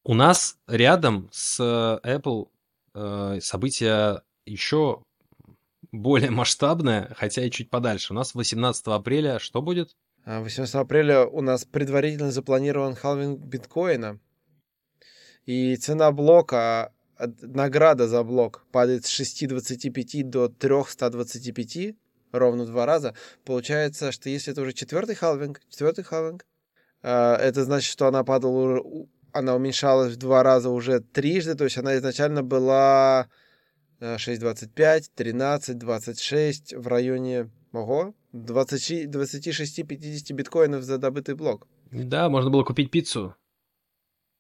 У 0.05 0.15
нас 0.15 0.59
рядом 0.67 1.29
с 1.33 1.61
Apple 2.05 2.49
э, 2.95 3.39
событие 3.41 4.23
еще 4.47 5.03
более 5.93 6.31
масштабное, 6.31 7.15
хотя 7.17 7.45
и 7.45 7.51
чуть 7.51 7.71
подальше. 7.71 8.13
У 8.13 8.17
нас 8.17 8.35
18 8.35 8.87
апреля 8.89 9.39
что 9.39 9.63
будет? 9.63 9.97
18 10.25 10.75
а, 10.75 10.81
апреля 10.81 11.27
у 11.27 11.41
нас 11.41 11.65
предварительно 11.65 12.31
запланирован 12.31 12.95
халвинг 12.95 13.41
биткоина. 13.41 14.19
И 15.47 15.77
цена 15.77 16.13
блока, 16.13 16.93
а, 17.17 17.27
награда 17.41 18.09
за 18.09 18.23
блок 18.23 18.65
падает 18.71 19.05
с 19.05 19.21
6,25 19.21 20.23
до 20.23 20.49
325, 20.49 21.97
ровно 22.33 22.65
в 22.65 22.67
два 22.67 22.87
раза. 22.87 23.15
Получается, 23.45 24.13
что 24.13 24.29
если 24.29 24.53
это 24.53 24.63
уже 24.63 24.73
четвертый 24.73 25.15
халвинг, 25.15 25.61
четвертый 25.69 26.05
халвинг, 26.05 26.47
а, 27.03 27.37
это 27.37 27.65
значит, 27.65 27.91
что 27.91 28.07
она 28.07 28.25
падала 28.25 28.83
она 29.33 29.57
уменьшалась 29.57 30.15
в 30.15 30.19
два 30.19 30.43
раза 30.43 30.71
уже 30.71 31.01
трижды, 31.01 31.55
то 31.55 31.65
есть 31.65 31.79
она 31.79 31.97
изначально 31.97 32.43
была 32.43 33.29
6,25, 34.01 35.05
13, 35.15 35.79
26, 35.79 36.75
в 36.75 36.87
районе, 36.87 37.51
ого, 37.73 38.15
26-50 38.33 40.35
биткоинов 40.35 40.85
за 40.85 40.99
добытый 40.99 41.35
блок. 41.35 41.67
Да, 41.91 42.29
можно 42.29 42.51
было 42.51 42.65
купить 42.65 42.91
пиццу 42.91 43.35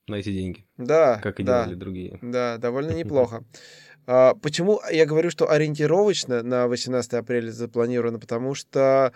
на 0.09 0.17
эти 0.17 0.33
деньги. 0.33 0.67
Да. 0.77 1.21
Как 1.23 1.41
и 1.41 1.43
да, 1.43 1.65
делали 1.65 1.79
другие. 1.79 2.19
Да, 2.23 2.59
довольно 2.59 2.91
неплохо. 2.93 3.45
А, 4.07 4.35
почему 4.35 4.81
я 4.91 5.07
говорю, 5.07 5.31
что 5.31 5.51
ориентировочно 5.51 6.43
на 6.43 6.67
18 6.67 7.15
апреля 7.15 7.51
запланировано? 7.51 8.19
Потому 8.19 8.55
что 8.55 9.13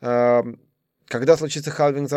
когда 0.00 1.36
случится 1.36 1.70
халвинг 1.70 2.08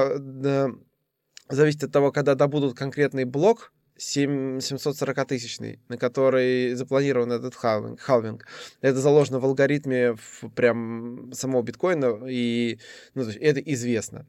зависит 1.50 1.84
от 1.84 1.92
того, 1.92 2.12
когда 2.14 2.36
добудут 2.36 2.78
конкретный 2.78 3.26
блок, 3.26 3.74
7, 3.98 4.60
740 4.60 5.28
тысячный, 5.28 5.80
на 5.88 5.98
который 5.98 6.74
запланирован 6.74 7.32
этот 7.32 7.56
халвинг, 7.56 8.00
халвинг. 8.00 8.46
Это 8.82 9.00
заложено 9.00 9.40
в 9.40 9.46
алгоритме 9.46 10.16
в 10.16 10.50
прям 10.56 11.32
самого 11.34 11.62
биткоина, 11.62 12.26
и 12.28 12.80
ну, 13.14 13.24
то 13.24 13.30
есть 13.30 13.40
это 13.40 13.60
известно. 13.60 14.26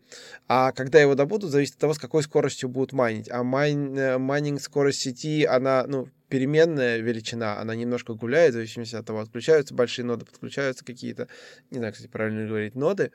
А 0.49 0.73
когда 0.73 1.01
его 1.01 1.15
добудут, 1.15 1.51
зависит 1.51 1.75
от 1.75 1.81
того, 1.81 1.95
с 1.95 1.99
какой 1.99 2.23
скоростью 2.23 2.69
будут 2.69 2.93
майнить. 2.93 3.31
А 3.31 3.43
майн, 3.43 3.97
э, 3.97 4.19
майнинг 4.19 4.61
скорость 4.61 5.01
сети, 5.01 5.45
она, 5.45 5.85
ну, 5.87 6.09
переменная 6.29 6.99
величина, 6.99 7.59
она 7.59 7.75
немножко 7.75 8.15
гуляет, 8.15 8.51
в 8.51 8.55
зависимости 8.55 8.97
от 8.97 9.07
того, 9.07 9.21
отключаются 9.21 9.75
большие 9.75 10.05
ноды, 10.05 10.27
подключаются 10.27 10.85
какие-то, 10.85 11.29
не 11.71 11.79
знаю, 11.79 11.93
кстати, 11.93 12.11
правильно 12.11 12.47
говорить, 12.47 12.75
ноды. 12.75 13.13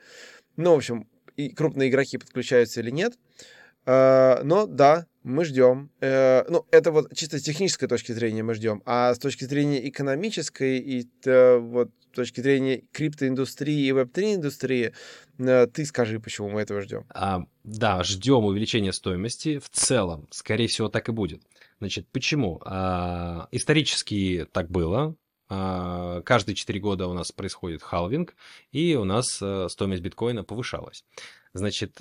Ну, 0.56 0.72
в 0.72 0.76
общем, 0.76 1.06
и 1.36 1.50
крупные 1.50 1.90
игроки 1.90 2.18
подключаются 2.18 2.80
или 2.80 2.90
нет. 2.90 3.14
Э, 3.14 3.59
но 3.86 4.66
да, 4.66 5.06
мы 5.22 5.44
ждем. 5.44 5.90
Э, 6.00 6.44
ну, 6.48 6.66
это 6.70 6.92
вот 6.92 7.14
чисто 7.14 7.38
с 7.38 7.42
технической 7.42 7.88
точки 7.88 8.12
зрения 8.12 8.42
мы 8.42 8.54
ждем. 8.54 8.82
А 8.86 9.14
с 9.14 9.18
точки 9.18 9.44
зрения 9.44 9.88
экономической 9.88 10.78
и 10.78 11.06
вот 11.24 11.90
с 12.12 12.16
точки 12.16 12.40
зрения 12.40 12.82
криптоиндустрии 12.92 13.86
и 13.86 13.92
web3 13.92 14.36
индустрии, 14.36 14.92
э, 15.38 15.66
ты 15.66 15.84
скажи, 15.84 16.18
почему 16.20 16.48
мы 16.50 16.62
этого 16.62 16.80
ждем. 16.80 17.04
А, 17.10 17.42
да, 17.64 18.02
ждем 18.02 18.44
увеличения 18.44 18.92
стоимости 18.92 19.58
в 19.58 19.68
целом. 19.70 20.26
Скорее 20.30 20.66
всего, 20.66 20.88
так 20.88 21.08
и 21.08 21.12
будет. 21.12 21.42
Значит, 21.78 22.08
почему? 22.10 22.60
А, 22.64 23.48
исторически 23.52 24.46
так 24.52 24.70
было. 24.70 25.14
А, 25.48 26.22
каждые 26.22 26.56
4 26.56 26.80
года 26.80 27.06
у 27.06 27.12
нас 27.12 27.30
происходит 27.30 27.82
халвинг, 27.82 28.34
и 28.72 28.96
у 28.96 29.04
нас 29.04 29.26
стоимость 29.68 30.02
биткоина 30.02 30.44
повышалась. 30.44 31.04
Значит, 31.52 32.00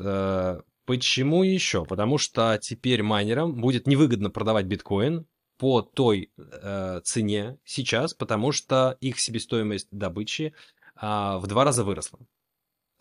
Почему 0.89 1.43
еще? 1.43 1.85
Потому 1.85 2.17
что 2.17 2.57
теперь 2.59 3.03
майнерам 3.03 3.53
будет 3.53 3.85
невыгодно 3.85 4.31
продавать 4.31 4.65
биткоин 4.65 5.27
по 5.59 5.83
той 5.83 6.31
э, 6.35 7.01
цене 7.03 7.59
сейчас, 7.63 8.15
потому 8.15 8.51
что 8.51 8.97
их 8.99 9.19
себестоимость 9.19 9.87
добычи 9.91 10.55
э, 10.99 11.05
в 11.05 11.43
два 11.45 11.63
раза 11.63 11.83
выросла. 11.83 12.17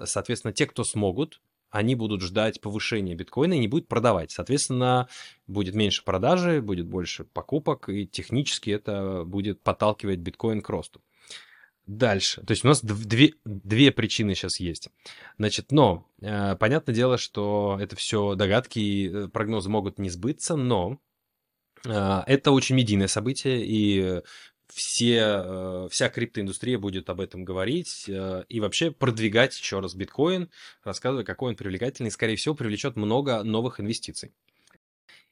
Соответственно, 0.05 0.53
те, 0.53 0.67
кто 0.67 0.85
смогут, 0.85 1.41
они 1.71 1.95
будут 1.95 2.21
ждать 2.21 2.61
повышения 2.61 3.15
биткоина 3.15 3.55
и 3.55 3.59
не 3.59 3.69
будут 3.69 3.89
продавать. 3.89 4.33
Соответственно, 4.33 5.09
будет 5.47 5.75
меньше 5.75 6.05
продажи, 6.05 6.61
будет 6.61 6.87
больше 6.87 7.25
покупок, 7.25 7.89
и 7.89 8.07
технически 8.07 8.69
это 8.69 9.25
будет 9.25 9.63
подталкивать 9.63 10.19
биткоин 10.19 10.61
к 10.61 10.69
росту. 10.69 11.01
Дальше. 11.89 12.43
То 12.43 12.51
есть 12.51 12.67
у 12.67 12.69
нас 12.69 12.85
две, 12.85 13.33
две 13.47 13.91
причины 13.91 14.35
сейчас 14.35 14.61
есть. 14.61 14.91
Значит, 15.39 15.73
но 15.73 16.07
э, 16.21 16.55
понятное 16.57 16.95
дело, 16.95 17.17
что 17.17 17.79
это 17.81 17.97
все 17.97 18.35
догадки 18.35 18.79
и 18.79 19.09
э, 19.09 19.29
прогнозы 19.29 19.71
могут 19.71 19.99
не 19.99 20.11
сбыться, 20.11 20.55
но 20.55 21.01
э, 21.87 22.23
это 22.27 22.51
очень 22.51 22.77
медийное 22.77 23.09
событие, 23.09 23.65
и 23.65 24.21
все, 24.67 25.17
э, 25.19 25.89
вся 25.91 26.11
криптоиндустрия 26.11 26.79
будет 26.79 27.09
об 27.09 27.23
этом 27.23 27.43
говорить 27.43 28.05
э, 28.07 28.45
и 28.51 28.61
вообще 28.61 28.91
продвигать 28.91 29.59
еще 29.59 29.81
раз 29.81 29.95
биткоин, 29.95 30.51
рассказывая, 30.85 31.25
какой 31.25 31.53
он 31.53 31.57
привлекательный, 31.57 32.09
и, 32.09 32.13
скорее 32.13 32.37
всего, 32.37 32.55
привлечет 32.55 32.97
много 32.97 33.43
новых 33.45 33.81
инвестиций. 33.81 34.33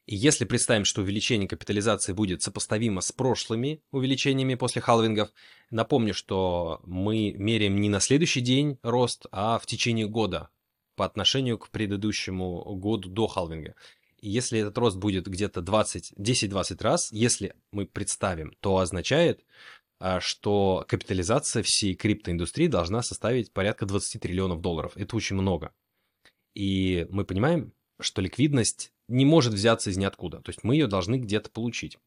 И 0.07 0.15
если 0.15 0.45
представим, 0.45 0.85
что 0.85 1.01
увеличение 1.01 1.49
капитализации 1.49 2.13
будет 2.13 2.41
сопоставимо 2.41 3.01
с 3.01 3.11
прошлыми 3.11 3.83
увеличениями 3.91 4.55
после 4.55 4.81
халвингов, 4.81 5.33
напомню, 5.69 6.13
что 6.13 6.79
мы 6.85 7.33
меряем 7.33 7.81
не 7.81 7.89
на 7.89 7.99
следующий 7.99 8.39
день 8.39 8.79
рост, 8.83 9.25
а 9.31 9.59
в 9.59 9.65
течение 9.65 10.07
года 10.07 10.49
по 10.95 11.03
отношению 11.03 11.57
к 11.57 11.69
предыдущему 11.69 12.63
году 12.77 13.09
до 13.09 13.27
халвинга. 13.27 13.75
И 14.19 14.29
если 14.29 14.61
этот 14.61 14.77
рост 14.77 14.95
будет 14.95 15.27
где-то 15.27 15.61
20, 15.61 16.13
10-20 16.17 16.83
раз, 16.83 17.11
если 17.11 17.53
мы 17.73 17.85
представим, 17.85 18.53
то 18.61 18.77
означает, 18.77 19.43
а, 19.99 20.21
что 20.21 20.85
капитализация 20.87 21.63
всей 21.63 21.95
криптоиндустрии 21.95 22.67
должна 22.67 23.03
составить 23.03 23.51
порядка 23.51 23.85
20 23.85 24.21
триллионов 24.21 24.61
долларов. 24.61 24.93
Это 24.95 25.17
очень 25.17 25.35
много. 25.35 25.73
И 26.53 27.05
мы 27.09 27.25
понимаем, 27.25 27.73
что 27.99 28.21
ликвидность 28.21 28.93
не 29.07 29.25
может 29.25 29.53
взяться 29.53 29.89
из 29.89 29.97
ниоткуда. 29.97 30.41
То 30.41 30.49
есть 30.49 30.63
мы 30.63 30.75
ее 30.75 30.87
должны 30.87 31.15
где-то 31.15 31.49
получить. 31.49 31.97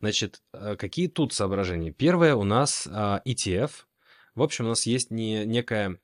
Значит, 0.00 0.42
э, 0.52 0.76
какие 0.76 1.08
тут 1.08 1.32
соображения? 1.32 1.90
Первое 1.90 2.34
у 2.34 2.44
нас 2.44 2.86
а, 2.90 3.20
ETF. 3.24 3.70
В 4.34 4.42
общем, 4.42 4.66
у 4.66 4.68
нас 4.68 4.86
есть 4.86 5.10
не, 5.10 5.44
некое 5.44 5.98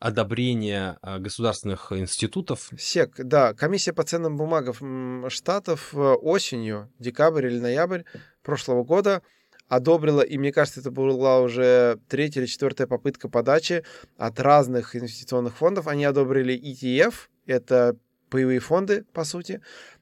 одобрение 0.00 0.98
а, 1.02 1.18
государственных 1.18 1.92
институтов. 1.92 2.70
СЕК, 2.76 3.16
да. 3.18 3.52
Комиссия 3.52 3.92
по 3.92 4.02
ценным 4.02 4.36
бумагам 4.36 5.28
штатов 5.28 5.94
э, 5.94 5.98
осенью, 5.98 6.90
декабрь 6.98 7.46
или 7.46 7.60
ноябрь 7.60 8.02
прошлого 8.42 8.82
года 8.82 9.22
одобрила, 9.68 10.22
и 10.22 10.36
мне 10.36 10.52
кажется, 10.52 10.80
это 10.80 10.90
была 10.90 11.40
уже 11.40 12.00
третья 12.08 12.40
или 12.40 12.46
четвертая 12.46 12.88
попытка 12.88 13.28
подачи 13.28 13.84
от 14.16 14.40
разных 14.40 14.96
инвестиционных 14.96 15.56
фондов. 15.56 15.86
Они 15.86 16.04
одобрили 16.04 16.58
ETF, 16.58 17.14
это 17.46 17.96
паевые 18.30 18.60
фонды, 18.60 19.04
по 19.12 19.24
сути, 19.24 19.60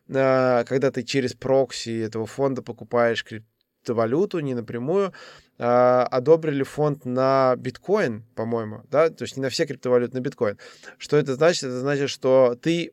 а, 0.09 0.65
когда 0.65 0.91
ты 0.91 1.03
через 1.03 1.35
прокси 1.35 2.01
этого 2.01 2.27
фонда 2.27 2.63
покупаешь 2.63 3.25
криптовалюту 3.25 4.39
не 4.41 4.55
напрямую, 4.55 5.13
а, 5.59 6.05
одобрили 6.05 6.63
фонд 6.63 7.05
на 7.05 7.55
биткоин, 7.57 8.25
по-моему, 8.35 8.83
да, 8.91 9.11
то 9.11 9.23
есть 9.23 9.37
не 9.37 9.43
на 9.43 9.51
все 9.51 9.67
криптовалюты, 9.67 10.15
на 10.15 10.21
биткоин. 10.21 10.59
Что 10.99 11.17
это 11.17 11.35
значит? 11.35 11.65
Это 11.65 11.81
значит, 11.81 12.11
что 12.11 12.57
ты 12.61 12.93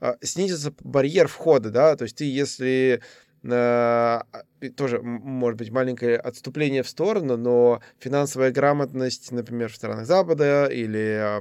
а, 0.00 0.16
снизится 0.22 0.72
барьер 0.80 1.26
входа, 1.26 1.70
да, 1.70 1.96
то 1.96 2.04
есть 2.04 2.16
ты, 2.16 2.24
если 2.24 3.02
тоже, 3.42 5.00
может 5.02 5.58
быть, 5.58 5.70
маленькое 5.70 6.16
отступление 6.16 6.82
в 6.82 6.88
сторону, 6.88 7.36
но 7.36 7.80
финансовая 7.98 8.50
грамотность, 8.50 9.32
например, 9.32 9.70
в 9.70 9.76
странах 9.76 10.06
Запада 10.06 10.66
или 10.66 11.40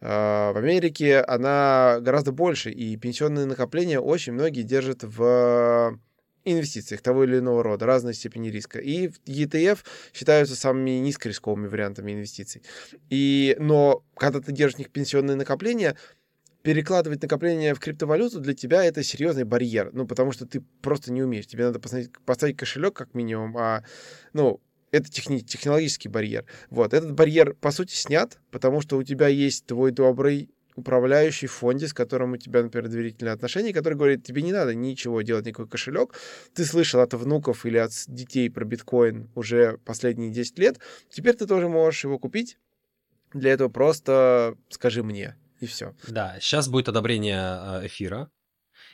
в 0.00 0.56
Америке, 0.56 1.20
она 1.20 1.98
гораздо 2.00 2.32
больше, 2.32 2.70
и 2.70 2.96
пенсионные 2.96 3.46
накопления 3.46 4.00
очень 4.00 4.32
многие 4.32 4.62
держат 4.62 5.02
в 5.02 5.98
инвестициях 6.44 7.02
того 7.02 7.24
или 7.24 7.38
иного 7.38 7.62
рода, 7.62 7.86
разной 7.86 8.14
степени 8.14 8.50
риска. 8.50 8.78
И 8.78 9.08
ETF 9.26 9.80
считаются 10.14 10.54
самыми 10.54 10.90
низкорисковыми 11.00 11.66
вариантами 11.66 12.12
инвестиций. 12.12 12.62
И, 13.10 13.56
но 13.58 14.04
когда 14.16 14.40
ты 14.40 14.52
держишь 14.52 14.76
в 14.76 14.78
них 14.78 14.90
пенсионные 14.90 15.36
накопления, 15.36 15.96
перекладывать 16.66 17.22
накопления 17.22 17.74
в 17.74 17.78
криптовалюту 17.78 18.40
для 18.40 18.52
тебя 18.52 18.82
это 18.82 19.04
серьезный 19.04 19.44
барьер. 19.44 19.90
Ну, 19.92 20.04
потому 20.04 20.32
что 20.32 20.46
ты 20.46 20.64
просто 20.82 21.12
не 21.12 21.22
умеешь. 21.22 21.46
Тебе 21.46 21.64
надо 21.64 21.78
поставить, 21.78 22.10
поставить 22.24 22.56
кошелек 22.56 22.92
как 22.92 23.14
минимум, 23.14 23.56
а, 23.56 23.84
ну, 24.32 24.60
это 24.90 25.08
техни- 25.08 25.38
технологический 25.38 26.08
барьер. 26.08 26.44
Вот, 26.68 26.92
этот 26.92 27.12
барьер, 27.12 27.54
по 27.54 27.70
сути, 27.70 27.94
снят, 27.94 28.40
потому 28.50 28.80
что 28.80 28.96
у 28.96 29.04
тебя 29.04 29.28
есть 29.28 29.66
твой 29.66 29.92
добрый 29.92 30.50
управляющий 30.74 31.46
в 31.46 31.52
фонде, 31.52 31.86
с 31.86 31.94
которым 31.94 32.32
у 32.32 32.36
тебя, 32.36 32.64
например, 32.64 32.88
доверительные 32.88 33.34
отношения, 33.34 33.72
который 33.72 33.94
говорит, 33.94 34.24
тебе 34.24 34.42
не 34.42 34.52
надо 34.52 34.74
ничего 34.74 35.22
делать, 35.22 35.46
никакой 35.46 35.68
кошелек. 35.68 36.14
Ты 36.52 36.64
слышал 36.64 37.00
от 37.00 37.14
внуков 37.14 37.64
или 37.64 37.78
от 37.78 37.92
детей 38.08 38.50
про 38.50 38.64
биткоин 38.64 39.30
уже 39.36 39.78
последние 39.84 40.32
10 40.32 40.58
лет. 40.58 40.80
Теперь 41.10 41.36
ты 41.36 41.46
тоже 41.46 41.68
можешь 41.68 42.02
его 42.02 42.18
купить. 42.18 42.58
Для 43.32 43.52
этого 43.52 43.68
просто 43.68 44.56
скажи 44.68 45.04
мне, 45.04 45.36
и 45.60 45.66
все. 45.66 45.94
Да, 46.08 46.36
сейчас 46.40 46.68
будет 46.68 46.88
одобрение 46.88 47.40
э, 47.82 47.86
эфира. 47.86 48.30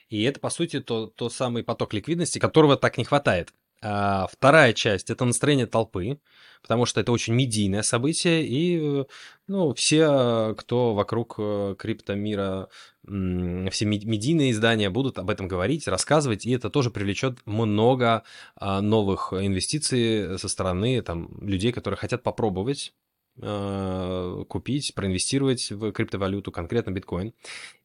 И 0.08 0.22
это, 0.22 0.40
по 0.40 0.50
сути, 0.50 0.80
то, 0.80 1.06
тот 1.06 1.32
самый 1.32 1.64
поток 1.64 1.94
ликвидности, 1.94 2.38
которого 2.38 2.76
так 2.76 2.98
не 2.98 3.04
хватает. 3.04 3.52
А 3.84 4.28
вторая 4.30 4.72
часть— 4.74 5.10
это 5.10 5.24
настроение 5.24 5.66
толпы, 5.66 6.20
потому 6.62 6.86
что 6.86 7.00
это 7.00 7.10
очень 7.10 7.34
медийное 7.34 7.82
событие, 7.82 8.46
и 8.46 9.04
ну, 9.48 9.74
все, 9.74 10.54
кто 10.56 10.94
вокруг 10.94 11.34
э, 11.38 11.74
криптомира, 11.76 12.68
все 13.04 13.84
медийные 13.84 14.52
издания 14.52 14.88
будут 14.88 15.18
об 15.18 15.28
этом 15.28 15.48
говорить, 15.48 15.88
рассказывать, 15.88 16.46
и 16.46 16.52
это 16.52 16.70
тоже 16.70 16.90
привлечет 16.90 17.44
много 17.44 18.22
а, 18.54 18.80
новых 18.80 19.32
инвестиций 19.32 20.38
со 20.38 20.48
стороны 20.48 21.02
там, 21.02 21.28
людей, 21.40 21.72
которые 21.72 21.98
хотят 21.98 22.22
попробовать 22.22 22.94
э, 23.00 23.01
купить, 23.36 24.92
проинвестировать 24.94 25.70
в 25.70 25.92
криптовалюту, 25.92 26.52
конкретно 26.52 26.90
биткоин. 26.90 27.32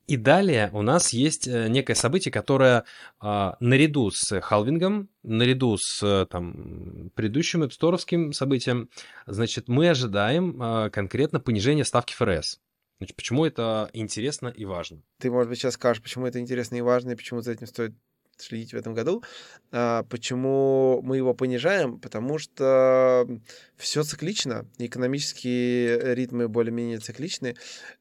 И 0.07 0.15
далее 0.15 0.69
у 0.71 0.81
нас 0.81 1.11
есть 1.11 1.49
э, 1.49 1.67
некое 1.67 1.93
событие, 1.93 2.31
которое 2.31 2.85
а, 3.19 3.57
наряду 3.59 4.09
с 4.09 4.39
халвингом, 4.39 5.09
наряду 5.21 5.75
с 5.77 6.01
э, 6.01 6.25
там, 6.27 7.11
предыдущим 7.13 7.65
эпсторовским 7.65 8.31
событием, 8.31 8.89
значит, 9.25 9.67
мы 9.67 9.89
ожидаем 9.89 10.91
конкретно 10.91 11.41
понижение 11.41 11.83
ставки 11.83 12.13
ФРС. 12.13 12.61
Значит, 12.99 13.15
почему 13.17 13.45
это 13.45 13.89
интересно 13.93 14.47
и 14.47 14.63
важно? 14.63 15.03
Ты, 15.19 15.29
может 15.29 15.49
быть, 15.49 15.59
сейчас 15.59 15.73
скажешь, 15.73 16.01
почему 16.01 16.25
это 16.25 16.39
интересно 16.39 16.77
и 16.77 16.81
важно, 16.81 17.11
и 17.11 17.15
почему 17.15 17.41
за 17.41 17.51
этим 17.51 17.67
стоит 17.67 17.93
следить 18.37 18.73
в 18.73 18.77
этом 18.77 18.93
году. 18.93 19.23
А, 19.71 20.03
почему 20.03 21.01
мы 21.03 21.17
его 21.17 21.33
понижаем? 21.33 21.99
Потому 21.99 22.37
что 22.37 23.27
все 23.75 24.03
циклично, 24.03 24.65
экономические 24.77 26.15
ритмы 26.15 26.47
более-менее 26.47 26.99
цикличны, 26.99 27.55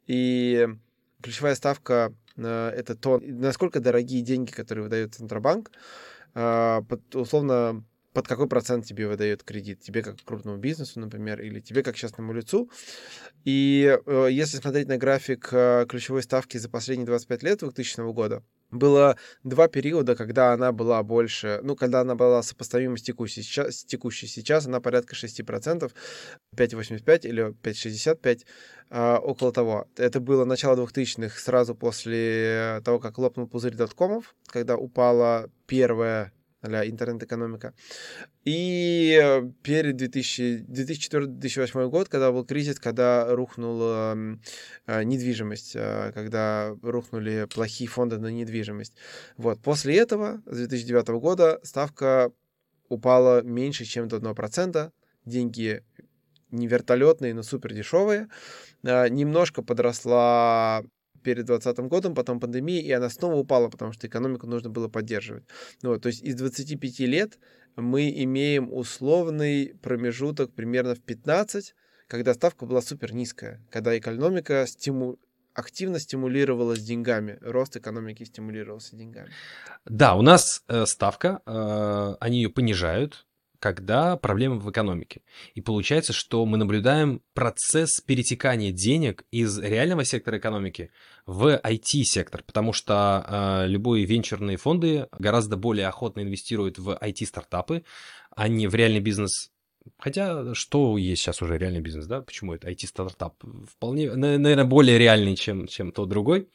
и 0.07 0.69
ключевая 1.23 1.55
ставка 1.55 2.15
э, 2.37 2.73
это 2.77 2.95
то, 2.95 3.21
насколько 3.21 3.81
дорогие 3.81 4.23
деньги, 4.23 4.51
которые 4.51 4.85
выдает 4.85 5.15
Центробанк, 5.15 5.73
э, 6.35 6.81
условно, 7.15 7.85
под 8.13 8.29
какой 8.29 8.49
процент 8.49 8.87
тебе 8.87 9.09
выдает 9.09 9.43
кредит, 9.43 9.81
тебе 9.81 10.03
как 10.03 10.17
крупному 10.25 10.57
бизнесу, 10.57 11.01
например, 11.01 11.41
или 11.43 11.61
тебе 11.61 11.83
как 11.83 11.97
частному 11.97 12.33
лицу. 12.33 12.71
И 13.45 13.99
э, 14.07 14.29
если 14.31 14.59
смотреть 14.59 14.89
на 14.89 14.97
график 14.99 15.49
ключевой 15.89 16.23
ставки 16.23 16.57
за 16.59 16.71
последние 16.71 17.07
25 17.07 17.43
лет 17.43 17.59
2000 17.59 18.13
года, 18.13 18.43
было 18.71 19.17
два 19.45 19.69
периода, 19.69 20.17
когда 20.17 20.53
она 20.53 20.73
была 20.73 21.03
больше, 21.03 21.61
ну, 21.63 21.77
когда 21.77 22.01
она 22.01 22.15
была 22.15 22.43
сопоставима 22.43 22.97
с 22.97 23.03
текущей. 23.03 23.43
Сейчас, 23.43 23.77
с 23.81 23.85
текущей. 23.85 24.27
сейчас 24.27 24.67
она 24.67 24.81
порядка 24.81 25.15
6%, 25.15 25.93
5,85 26.57 27.27
или 27.27 27.53
5,65, 27.63 28.45
э, 28.91 29.17
около 29.17 29.53
того. 29.53 29.89
Это 29.97 30.21
было 30.21 30.45
начало 30.45 30.77
2000-х, 30.77 31.39
сразу 31.39 31.75
после 31.75 32.81
того, 32.85 32.99
как 32.99 33.19
лопнул 33.19 33.47
пузырь 33.47 33.75
доткомов, 33.75 34.35
когда 34.47 34.77
упала 34.77 35.51
первая 35.67 36.33
а 36.75 36.87
интернет-экономика. 36.87 37.75
И 38.45 39.43
перед 39.63 40.01
2004-2008 40.01 41.89
год, 41.89 42.09
когда 42.09 42.33
был 42.33 42.45
кризис, 42.45 42.79
когда 42.79 43.27
рухнула 43.35 44.17
э, 44.87 45.03
недвижимость, 45.03 45.73
э, 45.75 46.13
когда 46.13 46.75
рухнули 46.83 47.47
плохие 47.53 47.89
фонды 47.89 48.19
на 48.19 48.29
недвижимость. 48.29 48.95
Вот. 49.37 49.61
После 49.63 49.97
этого, 49.97 50.43
с 50.47 50.57
2009 50.57 51.09
года, 51.21 51.61
ставка 51.63 52.33
упала 52.89 53.43
меньше, 53.43 53.85
чем 53.85 54.09
до 54.09 54.17
1%. 54.17 54.93
Деньги 55.25 55.83
не 56.51 56.67
вертолетные, 56.69 57.35
но 57.35 57.43
супер 57.43 57.73
дешевые. 57.73 58.29
Немножко 58.83 59.63
подросла 59.63 60.85
перед 61.27 61.47
2020 61.47 61.91
годом, 61.91 62.15
потом 62.15 62.39
пандемия, 62.39 62.81
и 62.81 62.93
она 62.93 63.11
снова 63.11 63.35
упала, 63.35 63.69
потому 63.69 63.93
что 63.93 64.07
экономику 64.07 64.47
нужно 64.47 64.71
было 64.71 64.87
поддерживать. 64.87 65.43
Ну, 65.83 65.91
вот, 65.91 66.03
то 66.03 66.07
есть 66.09 66.23
из 66.23 66.37
25 66.37 67.01
лет 67.01 67.39
мы 67.75 68.09
имеем 68.23 68.73
условный 68.73 69.75
промежуток 69.83 70.53
примерно 70.53 70.95
в 70.95 71.01
15, 71.01 71.75
когда 72.07 72.33
ставка 72.33 72.65
была 72.65 72.81
супер 72.81 73.13
низкая, 73.13 73.61
когда 73.71 73.99
экономика 73.99 74.67
стиму... 74.69 75.19
активно 75.53 75.99
стимулировалась 75.99 76.81
деньгами, 76.81 77.39
рост 77.41 77.77
экономики 77.77 78.23
стимулировался 78.23 78.95
деньгами. 78.95 79.31
Да, 79.85 80.15
у 80.15 80.23
нас 80.23 80.63
э, 80.69 80.87
ставка, 80.87 81.41
э, 81.45 82.15
они 82.21 82.37
ее 82.37 82.51
понижают, 82.51 83.26
когда 83.59 84.17
проблемы 84.17 84.59
в 84.59 84.71
экономике. 84.71 85.23
И 85.55 85.61
получается, 85.61 86.13
что 86.13 86.45
мы 86.47 86.57
наблюдаем 86.57 87.23
процесс 87.35 88.01
перетекания 88.01 88.73
денег 88.73 89.25
из 89.31 89.59
реального 89.59 90.05
сектора 90.05 90.39
экономики 90.39 90.91
в 91.27 91.61
IT-сектор, 91.63 92.43
потому 92.43 92.73
что 92.73 93.25
э, 93.27 93.69
любые 93.69 94.05
венчурные 94.05 94.57
фонды 94.57 95.09
гораздо 95.19 95.57
более 95.57 95.89
охотно 95.89 96.21
инвестируют 96.21 96.79
в 96.79 96.99
IT-стартапы, 97.01 97.85
а 98.31 98.49
не 98.49 98.67
в 98.67 98.75
реальный 98.75 99.01
бизнес 99.01 99.51
Хотя, 99.99 100.55
что 100.55 100.99
есть 100.99 101.23
сейчас 101.23 101.43
уже 101.43 101.59
реальный 101.59 101.81
бизнес, 101.81 102.07
да? 102.07 102.21
Почему 102.21 102.55
это 102.55 102.71
IT-стартап? 102.71 103.35
Вполне, 103.71 104.15
наверное, 104.15 104.65
более 104.65 104.99
реальный, 104.99 105.37
чем, 105.37 105.67
чем 105.67 105.93
тот 105.93 106.09
другой. 106.09 106.49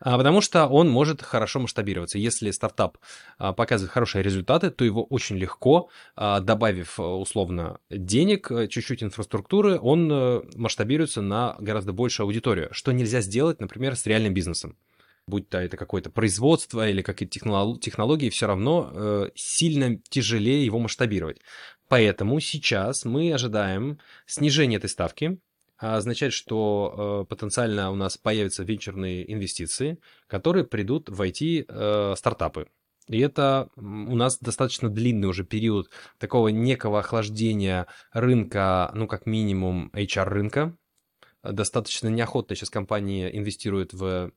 А, 0.00 0.16
потому 0.16 0.40
что 0.40 0.66
он 0.66 0.88
может 0.88 1.22
хорошо 1.22 1.60
масштабироваться. 1.60 2.18
Если 2.18 2.50
стартап 2.50 2.98
а, 3.38 3.52
показывает 3.52 3.92
хорошие 3.92 4.22
результаты, 4.22 4.70
то 4.70 4.84
его 4.84 5.04
очень 5.04 5.36
легко, 5.36 5.88
а, 6.16 6.40
добавив 6.40 6.98
условно 6.98 7.80
денег, 7.90 8.50
чуть-чуть 8.68 9.02
инфраструктуры, 9.02 9.78
он 9.78 10.10
а, 10.12 10.42
масштабируется 10.54 11.22
на 11.22 11.56
гораздо 11.58 11.92
большую 11.92 12.26
аудиторию, 12.26 12.68
что 12.72 12.92
нельзя 12.92 13.20
сделать, 13.20 13.60
например, 13.60 13.96
с 13.96 14.06
реальным 14.06 14.34
бизнесом 14.34 14.76
будь 15.28 15.48
то 15.48 15.58
это 15.58 15.76
какое-то 15.76 16.10
производство 16.10 16.88
или 16.88 17.02
какие-то 17.02 17.38
технологии, 17.80 18.30
все 18.30 18.46
равно 18.46 18.90
э, 18.92 19.30
сильно 19.34 19.96
тяжелее 20.08 20.64
его 20.64 20.78
масштабировать. 20.78 21.40
Поэтому 21.88 22.38
сейчас 22.40 23.04
мы 23.04 23.32
ожидаем 23.32 23.98
снижения 24.26 24.76
этой 24.76 24.90
ставки 24.90 25.38
означает, 25.78 26.32
что 26.32 27.22
э, 27.22 27.28
потенциально 27.28 27.90
у 27.90 27.94
нас 27.94 28.18
появятся 28.18 28.64
венчурные 28.64 29.32
инвестиции, 29.32 29.98
которые 30.26 30.64
придут 30.64 31.08
в 31.08 31.22
IT-стартапы. 31.22 32.62
Э, 32.62 32.64
и 33.08 33.20
это 33.20 33.70
у 33.76 34.16
нас 34.16 34.38
достаточно 34.38 34.90
длинный 34.90 35.28
уже 35.28 35.44
период 35.44 35.88
такого 36.18 36.48
некого 36.48 36.98
охлаждения 36.98 37.86
рынка, 38.12 38.90
ну, 38.94 39.06
как 39.06 39.24
минимум, 39.24 39.90
HR-рынка. 39.94 40.76
Достаточно 41.42 42.08
неохотно 42.08 42.54
сейчас 42.54 42.70
компании 42.70 43.30
инвестируют 43.32 43.94
в 43.94 44.32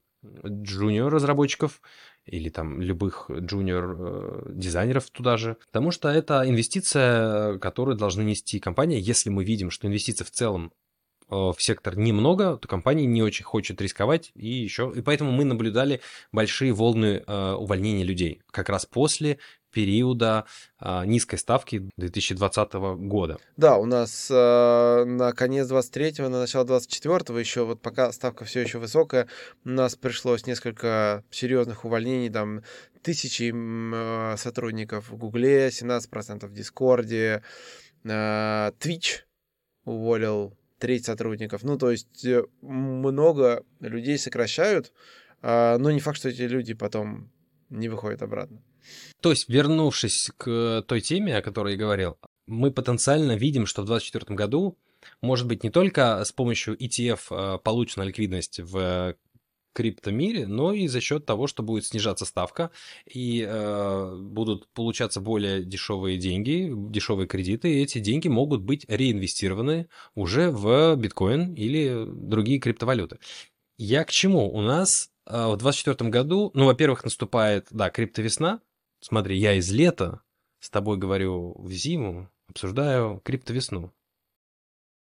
джуниор 0.45 1.11
разработчиков 1.11 1.81
или 2.25 2.49
там 2.49 2.81
любых 2.81 3.29
джуниор 3.31 3.95
э, 3.99 5.01
туда 5.11 5.37
же, 5.37 5.57
потому 5.67 5.91
что 5.91 6.09
это 6.09 6.43
инвестиция, 6.47 7.57
которую 7.57 7.97
должны 7.97 8.21
нести 8.21 8.59
компания. 8.59 8.99
Если 8.99 9.29
мы 9.29 9.43
видим, 9.43 9.71
что 9.71 9.87
инвестиций 9.87 10.25
в 10.25 10.31
целом 10.31 10.71
Э, 11.31 11.53
в 11.55 11.63
сектор 11.63 11.97
немного, 11.97 12.57
то 12.57 12.67
компания 12.67 13.05
не 13.05 13.23
очень 13.23 13.45
хочет 13.45 13.81
рисковать, 13.81 14.31
и 14.35 14.49
еще, 14.49 14.91
и 14.93 15.01
поэтому 15.01 15.31
мы 15.31 15.45
наблюдали 15.45 16.01
большие 16.33 16.73
волны 16.73 17.23
э, 17.25 17.53
увольнения 17.53 18.03
людей, 18.03 18.41
как 18.51 18.67
раз 18.67 18.85
после 18.85 19.39
периода 19.71 20.45
э, 20.79 21.05
низкой 21.05 21.37
ставки 21.37 21.89
2020 21.97 22.73
года. 22.73 23.37
Да, 23.57 23.77
у 23.77 23.85
нас 23.85 24.29
э, 24.29 25.03
на 25.05 25.33
конец 25.33 25.67
23 25.67 26.15
на 26.19 26.29
начало 26.29 26.65
24 26.65 27.39
еще 27.39 27.65
вот 27.65 27.81
пока 27.81 28.11
ставка 28.11 28.45
все 28.45 28.61
еще 28.61 28.79
высокая, 28.79 29.27
у 29.65 29.69
нас 29.69 29.95
пришлось 29.95 30.45
несколько 30.45 31.23
серьезных 31.31 31.85
увольнений, 31.85 32.29
там 32.29 32.63
тысячи 33.01 33.51
э, 33.53 34.37
сотрудников 34.37 35.09
в 35.09 35.17
Гугле, 35.17 35.67
17% 35.67 36.45
в 36.45 36.53
Дискорде, 36.53 37.43
э, 38.03 38.71
Twitch 38.79 39.21
уволил 39.85 40.55
треть 40.77 41.05
сотрудников. 41.05 41.63
Ну, 41.63 41.77
то 41.77 41.91
есть 41.91 42.25
э, 42.25 42.43
много 42.61 43.63
людей 43.79 44.17
сокращают, 44.17 44.91
а, 45.41 45.77
но 45.77 45.91
не 45.91 45.99
факт, 45.99 46.17
что 46.17 46.29
эти 46.29 46.41
люди 46.41 46.73
потом 46.73 47.31
не 47.69 47.87
выходят 47.89 48.21
обратно. 48.21 48.61
То 49.21 49.31
есть, 49.31 49.49
вернувшись 49.49 50.31
к 50.37 50.83
той 50.87 51.01
теме, 51.01 51.37
о 51.37 51.41
которой 51.41 51.73
я 51.73 51.79
говорил, 51.79 52.17
мы 52.47 52.71
потенциально 52.71 53.35
видим, 53.35 53.65
что 53.65 53.81
в 53.81 53.85
2024 53.85 54.35
году, 54.35 54.77
может 55.21 55.47
быть, 55.47 55.63
не 55.63 55.69
только 55.69 56.23
с 56.23 56.31
помощью 56.31 56.75
ETF 56.77 57.19
э, 57.29 57.59
получена 57.59 58.03
ликвидность 58.03 58.59
в 58.59 59.15
криптомире, 59.73 60.47
но 60.47 60.73
и 60.73 60.87
за 60.87 61.01
счет 61.01 61.25
того, 61.25 61.47
что 61.47 61.63
будет 61.63 61.85
снижаться 61.85 62.25
ставка 62.25 62.71
и 63.05 63.45
э, 63.47 64.17
будут 64.21 64.67
получаться 64.73 65.21
более 65.21 65.63
дешевые 65.63 66.17
деньги, 66.17 66.71
дешевые 66.89 67.27
кредиты, 67.27 67.73
и 67.73 67.81
эти 67.81 67.99
деньги 67.99 68.27
могут 68.27 68.61
быть 68.61 68.85
реинвестированы 68.89 69.87
уже 70.15 70.51
в 70.51 70.95
биткоин 70.95 71.53
или 71.53 72.05
другие 72.07 72.59
криптовалюты. 72.59 73.19
Я 73.77 74.03
к 74.03 74.11
чему? 74.11 74.51
У 74.51 74.61
нас 74.61 75.09
э, 75.25 75.31
в 75.31 75.57
2024 75.57 76.09
году, 76.09 76.51
ну, 76.53 76.65
во-первых, 76.65 77.03
наступает, 77.03 77.67
да, 77.71 77.89
криптовесна. 77.89 78.61
Смотри, 79.01 79.37
я 79.37 79.53
из 79.55 79.69
лета 79.71 80.21
с 80.59 80.69
тобой 80.69 80.97
говорю 80.97 81.55
в 81.59 81.71
зиму, 81.71 82.29
обсуждаю 82.47 83.19
криптовесну. 83.25 83.93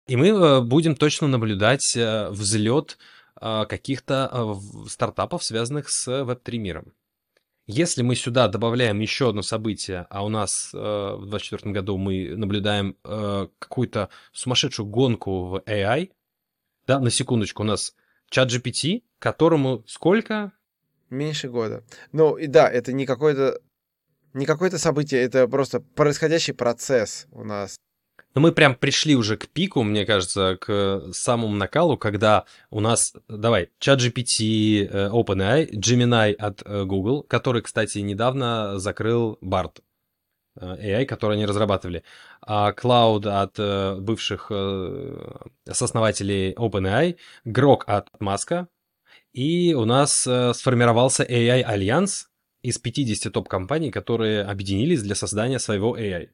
И 0.06 0.14
мы 0.16 0.28
э, 0.28 0.60
будем 0.60 0.94
точно 0.94 1.26
наблюдать 1.26 1.96
э, 1.96 2.28
взлет 2.30 2.98
а, 3.38 3.66
каких-то 3.66 4.56
стартапов, 4.88 5.44
связанных 5.44 5.90
с 5.90 6.08
Web3 6.08 6.56
миром. 6.58 6.92
Если 7.66 8.02
мы 8.02 8.14
сюда 8.14 8.46
добавляем 8.48 9.00
еще 9.00 9.30
одно 9.30 9.42
событие, 9.42 10.06
а 10.08 10.24
у 10.24 10.28
нас 10.28 10.70
э, 10.72 10.76
в 10.78 11.26
2024 11.28 11.72
году 11.72 11.98
мы 11.98 12.36
наблюдаем 12.36 12.96
э, 13.02 13.48
какую-то 13.58 14.08
сумасшедшую 14.32 14.86
гонку 14.86 15.46
в 15.46 15.56
AI, 15.66 16.12
да, 16.86 17.00
на 17.00 17.10
секундочку, 17.10 17.62
у 17.62 17.66
нас 17.66 17.94
чат 18.30 18.50
GPT, 18.50 19.02
которому 19.18 19.82
сколько? 19.88 20.52
Меньше 21.10 21.48
года. 21.48 21.84
Ну, 22.12 22.36
и 22.36 22.46
да, 22.46 22.68
это 22.70 22.92
не 22.92 23.04
какое-то 23.04 23.60
не 24.34 24.46
какое-то 24.46 24.78
событие, 24.78 25.22
это 25.22 25.48
просто 25.48 25.80
происходящий 25.80 26.54
процесс 26.54 27.26
у 27.30 27.44
нас. 27.44 27.76
Но 28.36 28.42
мы 28.42 28.52
прям 28.52 28.74
пришли 28.74 29.16
уже 29.16 29.38
к 29.38 29.48
пику, 29.48 29.82
мне 29.82 30.04
кажется, 30.04 30.58
к 30.60 31.10
самому 31.12 31.56
накалу, 31.56 31.96
когда 31.96 32.44
у 32.68 32.80
нас, 32.80 33.14
давай, 33.28 33.70
ChatGPT, 33.82 34.86
э, 34.86 35.08
OpenAI, 35.08 35.70
Gemini 35.70 36.34
от 36.34 36.60
э, 36.66 36.84
Google, 36.84 37.22
который, 37.22 37.62
кстати, 37.62 38.00
недавно 38.00 38.78
закрыл 38.78 39.38
BART, 39.40 39.80
э, 40.60 40.66
AI, 40.66 41.06
который 41.06 41.36
они 41.36 41.46
разрабатывали, 41.46 42.04
а 42.42 42.72
Cloud 42.72 43.26
от 43.26 44.02
бывших 44.02 44.52
сооснователей 45.64 46.52
OpenAI, 46.52 47.16
Grok 47.46 47.84
от 47.86 48.20
Маска, 48.20 48.68
и 49.32 49.72
у 49.72 49.86
нас 49.86 50.28
сформировался 50.52 51.24
AI-альянс 51.24 52.26
из 52.66 52.78
50 52.78 53.32
топ-компаний, 53.32 53.90
которые 53.90 54.42
объединились 54.42 55.02
для 55.02 55.14
создания 55.14 55.58
своего 55.58 55.96
AI. 55.96 56.28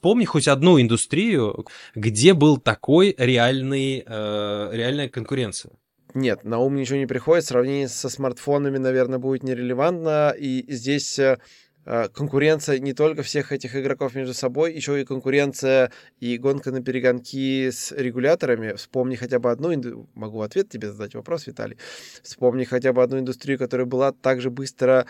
Помни 0.00 0.24
хоть 0.24 0.48
одну 0.48 0.80
индустрию, 0.80 1.66
где 1.94 2.32
был 2.32 2.56
такой 2.56 3.14
реальный, 3.18 4.02
э, 4.06 4.70
реальная 4.72 5.08
конкуренция. 5.10 5.72
Нет, 6.14 6.44
на 6.44 6.58
ум 6.58 6.74
ничего 6.74 6.98
не 6.98 7.06
приходит. 7.06 7.44
Сравнение 7.44 7.88
со 7.88 8.08
смартфонами, 8.08 8.78
наверное, 8.78 9.18
будет 9.18 9.42
нерелевантно. 9.42 10.34
И 10.38 10.64
здесь 10.72 11.18
э, 11.18 11.38
конкуренция 11.84 12.78
не 12.78 12.92
только 12.92 13.22
всех 13.22 13.52
этих 13.52 13.74
игроков 13.76 14.14
между 14.14 14.34
собой, 14.34 14.74
еще 14.74 15.00
и 15.00 15.04
конкуренция 15.04 15.90
и 16.18 16.36
гонка 16.38 16.70
на 16.70 16.82
перегонки 16.82 17.70
с 17.70 17.92
регуляторами. 17.92 18.74
Вспомни 18.74 19.16
хотя 19.16 19.38
бы 19.38 19.50
одну, 19.50 19.74
инду... 19.74 20.08
могу 20.14 20.42
ответ 20.42 20.68
тебе 20.68 20.90
задать 20.90 21.14
вопрос, 21.14 21.46
Виталий. 21.46 21.78
Вспомни 22.22 22.64
хотя 22.64 22.92
бы 22.92 23.02
одну 23.02 23.18
индустрию, 23.18 23.58
которая 23.58 23.86
была 23.86 24.12
так 24.12 24.40
же 24.40 24.50
быстро 24.50 25.06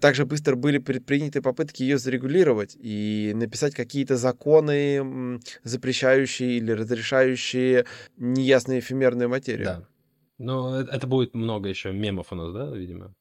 также 0.00 0.24
быстро 0.24 0.56
были 0.56 0.78
предприняты 0.78 1.42
попытки 1.42 1.82
ее 1.82 1.98
зарегулировать 1.98 2.76
и 2.80 3.32
написать 3.34 3.74
какие-то 3.74 4.16
законы, 4.16 5.38
запрещающие 5.64 6.56
или 6.56 6.72
разрешающие 6.72 7.84
неясные 8.16 8.80
эфемерные 8.80 9.28
материи. 9.28 9.64
Да. 9.64 9.86
Но 10.38 10.80
это 10.80 11.06
будет 11.06 11.34
много 11.34 11.68
еще 11.68 11.92
мемов 11.92 12.32
у 12.32 12.36
нас, 12.36 12.52
да, 12.52 12.74
видимо? 12.74 13.14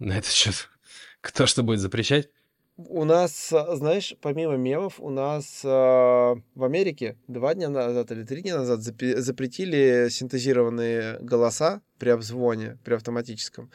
На 0.00 0.14
этот 0.14 0.32
счет. 0.32 0.68
Кто 1.20 1.46
что 1.46 1.62
будет 1.62 1.80
запрещать? 1.80 2.30
У 2.76 3.04
нас, 3.04 3.52
а, 3.52 3.76
знаешь, 3.76 4.14
помимо 4.22 4.56
мемов, 4.56 4.94
у 4.98 5.10
нас 5.10 5.60
э, 5.62 5.68
в 5.68 6.64
Америке 6.64 7.18
два 7.28 7.52
дня 7.54 7.68
назад 7.68 8.10
или 8.10 8.24
три 8.24 8.40
дня 8.40 8.56
назад 8.56 8.80
запретили 8.80 10.08
синтезированные 10.08 11.18
голоса 11.20 11.82
при 11.98 12.08
обзвоне, 12.08 12.78
при 12.82 12.94
автоматическом. 12.94 13.70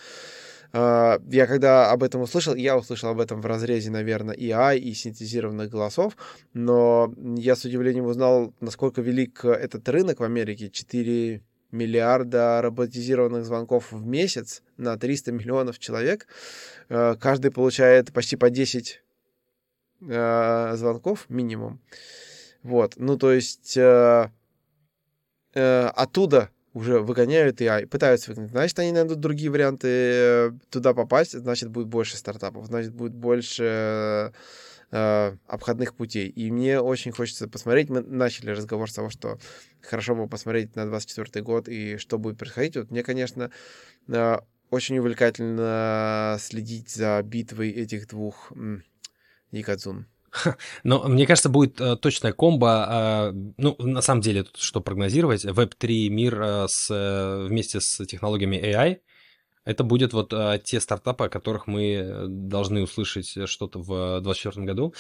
А, 0.73 1.19
я 1.29 1.45
когда 1.45 1.91
об 1.91 2.01
этом 2.01 2.21
услышал, 2.21 2.55
я 2.55 2.75
услышал 2.75 3.11
об 3.11 3.19
этом 3.19 3.41
в 3.41 3.45
разрезе, 3.45 3.91
наверное, 3.91 4.35
AI 4.35 4.79
и 4.79 4.95
синтезированных 4.95 5.69
голосов, 5.69 6.17
но 6.53 7.13
я 7.37 7.55
с 7.55 7.63
удивлением 7.63 8.05
узнал, 8.05 8.55
насколько 8.59 9.01
велик 9.01 9.45
этот 9.45 9.87
рынок 9.87 10.19
в 10.19 10.23
Америке. 10.23 10.71
4 10.71 11.43
миллиарда 11.71 12.61
роботизированных 12.61 13.45
звонков 13.45 13.91
в 13.91 14.05
месяц 14.05 14.61
на 14.77 14.97
300 14.97 15.31
миллионов 15.31 15.79
человек. 15.79 16.27
А, 16.89 17.15
каждый 17.15 17.51
получает 17.51 18.13
почти 18.13 18.35
по 18.35 18.49
10 18.49 19.01
а, 20.09 20.75
звонков 20.75 21.25
минимум. 21.29 21.81
Вот, 22.65 22.95
ну 22.97 23.15
то 23.15 23.31
есть 23.31 23.77
э, 23.77 24.31
э, 25.53 25.85
оттуда 25.95 26.49
уже 26.73 26.99
выгоняют 26.99 27.61
AI, 27.61 27.85
пытаются 27.85 28.31
выгнать. 28.31 28.49
Значит, 28.49 28.79
они 28.79 28.91
найдут 28.91 29.19
другие 29.19 29.51
варианты 29.51 29.87
э, 29.87 30.51
туда 30.71 30.95
попасть, 30.95 31.33
значит, 31.33 31.69
будет 31.69 31.87
больше 31.87 32.17
стартапов, 32.17 32.65
значит, 32.65 32.91
будет 32.91 33.13
больше 33.13 34.33
э, 34.91 35.35
обходных 35.47 35.93
путей. 35.93 36.27
И 36.27 36.49
мне 36.49 36.81
очень 36.81 37.11
хочется 37.11 37.47
посмотреть. 37.47 37.89
Мы 37.89 38.01
начали 38.01 38.49
разговор 38.49 38.89
с 38.89 38.95
того, 38.95 39.09
что 39.09 39.37
хорошо 39.85 40.15
бы 40.15 40.27
посмотреть 40.27 40.75
на 40.75 40.85
24 40.85 41.43
год 41.43 41.67
и 41.67 41.97
что 41.97 42.17
будет 42.17 42.37
происходить. 42.37 42.77
Вот 42.77 42.91
мне, 42.91 43.03
конечно, 43.03 43.51
э, 44.07 44.37
очень 44.69 44.97
увлекательно 44.99 46.37
следить 46.39 46.89
за 46.89 47.21
битвой 47.23 47.71
этих 47.71 48.07
двух 48.07 48.51
Якадзун. 49.51 50.07
Но 50.83 51.03
мне 51.07 51.25
кажется, 51.25 51.49
будет 51.49 51.79
э, 51.79 51.95
точная 51.95 52.33
комбо. 52.33 53.31
Э, 53.31 53.53
ну, 53.57 53.75
на 53.79 54.01
самом 54.01 54.21
деле, 54.21 54.43
тут 54.43 54.57
что 54.57 54.81
прогнозировать? 54.81 55.45
Web3 55.45 56.09
мир 56.09 56.41
э, 56.41 56.65
с, 56.67 56.89
э, 56.91 57.45
вместе 57.47 57.79
с 57.79 58.05
технологиями 58.05 58.57
AI. 58.57 58.97
Это 59.63 59.83
будет 59.83 60.13
вот 60.13 60.33
э, 60.33 60.61
те 60.63 60.79
стартапы, 60.79 61.25
о 61.25 61.29
которых 61.29 61.67
мы 61.67 62.25
должны 62.27 62.83
услышать 62.83 63.47
что-то 63.47 63.79
в 63.79 64.21
2024 64.21 64.65
году. 64.65 64.93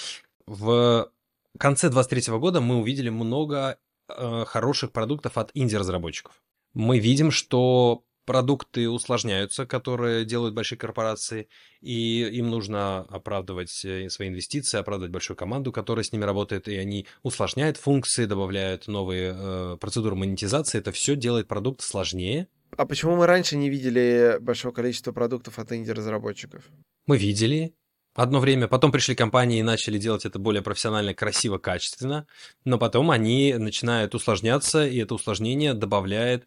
В 0.47 1.11
конце 1.57 1.89
2023 1.89 2.37
года 2.37 2.61
мы 2.61 2.77
увидели 2.77 3.09
много 3.09 3.57
э, 3.57 3.84
хороших 4.07 4.91
продуктов 4.91 5.37
от 5.37 5.51
инди-разработчиков. 5.53 6.41
Мы 6.73 6.99
видим, 6.99 7.31
что 7.31 8.03
продукты 8.25 8.89
усложняются, 8.89 9.65
которые 9.65 10.25
делают 10.25 10.53
большие 10.53 10.77
корпорации, 10.77 11.47
и 11.81 12.23
им 12.23 12.49
нужно 12.49 13.01
оправдывать 13.01 13.85
э, 13.85 14.09
свои 14.09 14.29
инвестиции, 14.29 14.79
оправдывать 14.79 15.11
большую 15.11 15.37
команду, 15.37 15.71
которая 15.71 16.03
с 16.03 16.11
ними 16.11 16.25
работает, 16.25 16.67
и 16.67 16.75
они 16.75 17.07
усложняют 17.23 17.77
функции, 17.77 18.25
добавляют 18.25 18.87
новые 18.87 19.33
э, 19.35 19.77
процедуры 19.79 20.15
монетизации. 20.15 20.79
Это 20.79 20.91
все 20.91 21.15
делает 21.15 21.47
продукт 21.47 21.81
сложнее. 21.81 22.47
А 22.75 22.85
почему 22.85 23.15
мы 23.15 23.25
раньше 23.25 23.55
не 23.55 23.69
видели 23.69 24.37
большого 24.41 24.73
количества 24.73 25.11
продуктов 25.11 25.59
от 25.59 25.71
инди-разработчиков? 25.71 26.65
Мы 27.05 27.17
видели, 27.17 27.73
Одно 28.15 28.39
время, 28.39 28.69
потом 28.69 28.93
пришли 28.93 29.13
компании 29.13 29.59
и 29.59 29.63
начали 29.63 29.97
делать 29.97 30.25
это 30.25 30.39
более 30.39 30.61
профессионально, 30.61 31.13
красиво, 31.13 31.57
качественно, 31.57 32.25
но 32.63 32.77
потом 32.77 33.11
они 33.11 33.53
начинают 33.55 34.15
усложняться, 34.15 34.87
и 34.87 34.97
это 34.97 35.15
усложнение 35.15 35.73
добавляет 35.73 36.45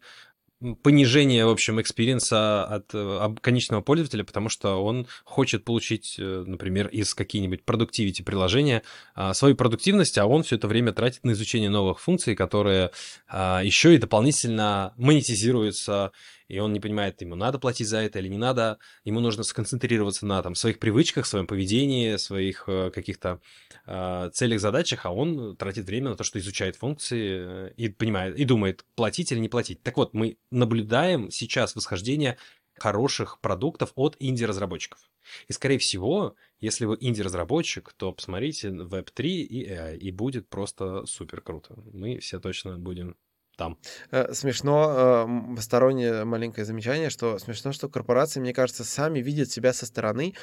понижение, 0.81 1.45
в 1.45 1.49
общем, 1.49 1.79
experience 1.79 2.57
а 2.57 2.65
от 2.65 2.89
э, 2.93 3.35
конечного 3.39 3.81
пользователя, 3.81 4.23
потому 4.23 4.49
что 4.49 4.83
он 4.83 5.07
хочет 5.23 5.63
получить, 5.63 6.15
э, 6.19 6.43
например, 6.45 6.87
из 6.87 7.13
какие-нибудь 7.13 7.63
productivity 7.63 8.23
приложения 8.23 8.83
а, 9.15 9.33
свою 9.33 9.55
продуктивность, 9.55 10.17
а 10.17 10.25
он 10.25 10.43
все 10.43 10.57
это 10.57 10.67
время 10.67 10.91
тратит 10.91 11.23
на 11.23 11.31
изучение 11.31 11.69
новых 11.69 12.01
функций, 12.01 12.35
которые 12.35 12.91
а, 13.29 13.61
еще 13.63 13.95
и 13.95 13.97
дополнительно 13.97 14.93
монетизируются 14.97 16.11
и 16.49 16.59
он 16.59 16.73
не 16.73 16.79
понимает, 16.79 17.21
ему 17.21 17.35
надо 17.35 17.59
платить 17.59 17.87
за 17.87 17.99
это 17.99 18.19
или 18.19 18.27
не 18.27 18.37
надо, 18.37 18.79
ему 19.05 19.19
нужно 19.19 19.43
сконцентрироваться 19.43 20.25
на 20.25 20.41
там, 20.41 20.55
своих 20.55 20.79
привычках, 20.79 21.25
своем 21.25 21.47
поведении, 21.47 22.17
своих 22.17 22.63
э, 22.67 22.91
каких-то 22.91 23.39
э, 23.85 24.29
целях, 24.33 24.59
задачах, 24.59 25.05
а 25.05 25.11
он 25.11 25.55
тратит 25.55 25.85
время 25.85 26.09
на 26.09 26.15
то, 26.15 26.23
что 26.23 26.39
изучает 26.39 26.75
функции 26.75 27.69
э, 27.69 27.73
и 27.77 27.87
понимает, 27.87 28.37
и 28.37 28.45
думает, 28.45 28.83
платить 28.95 29.31
или 29.31 29.39
не 29.39 29.47
платить. 29.47 29.81
Так 29.83 29.95
вот, 29.95 30.13
мы 30.13 30.37
наблюдаем 30.49 31.29
сейчас 31.29 31.75
восхождение 31.75 32.37
хороших 32.79 33.39
продуктов 33.39 33.91
от 33.95 34.15
инди-разработчиков. 34.19 34.99
И, 35.47 35.53
скорее 35.53 35.77
всего, 35.77 36.35
если 36.59 36.85
вы 36.85 36.97
инди-разработчик, 36.99 37.93
то 37.93 38.11
посмотрите 38.11 38.69
Web3 38.69 39.25
и 39.25 39.69
AI, 39.69 39.97
и 39.97 40.11
будет 40.11 40.49
просто 40.49 41.05
супер 41.05 41.41
круто. 41.41 41.75
Мы 41.93 42.17
все 42.19 42.39
точно 42.39 42.79
будем 42.79 43.15
там. 43.59 43.77
Э, 44.11 44.33
смешно, 44.33 45.27
э, 45.57 45.61
стороннее 45.61 46.23
маленькое 46.23 46.65
замечание, 46.65 47.09
что 47.09 47.37
смешно, 47.39 47.73
что 47.73 47.89
корпорации, 47.89 48.39
мне 48.39 48.53
кажется, 48.53 48.85
сами 48.85 49.19
видят 49.19 49.51
себя 49.51 49.73
со 49.73 49.85
стороны 49.85 50.33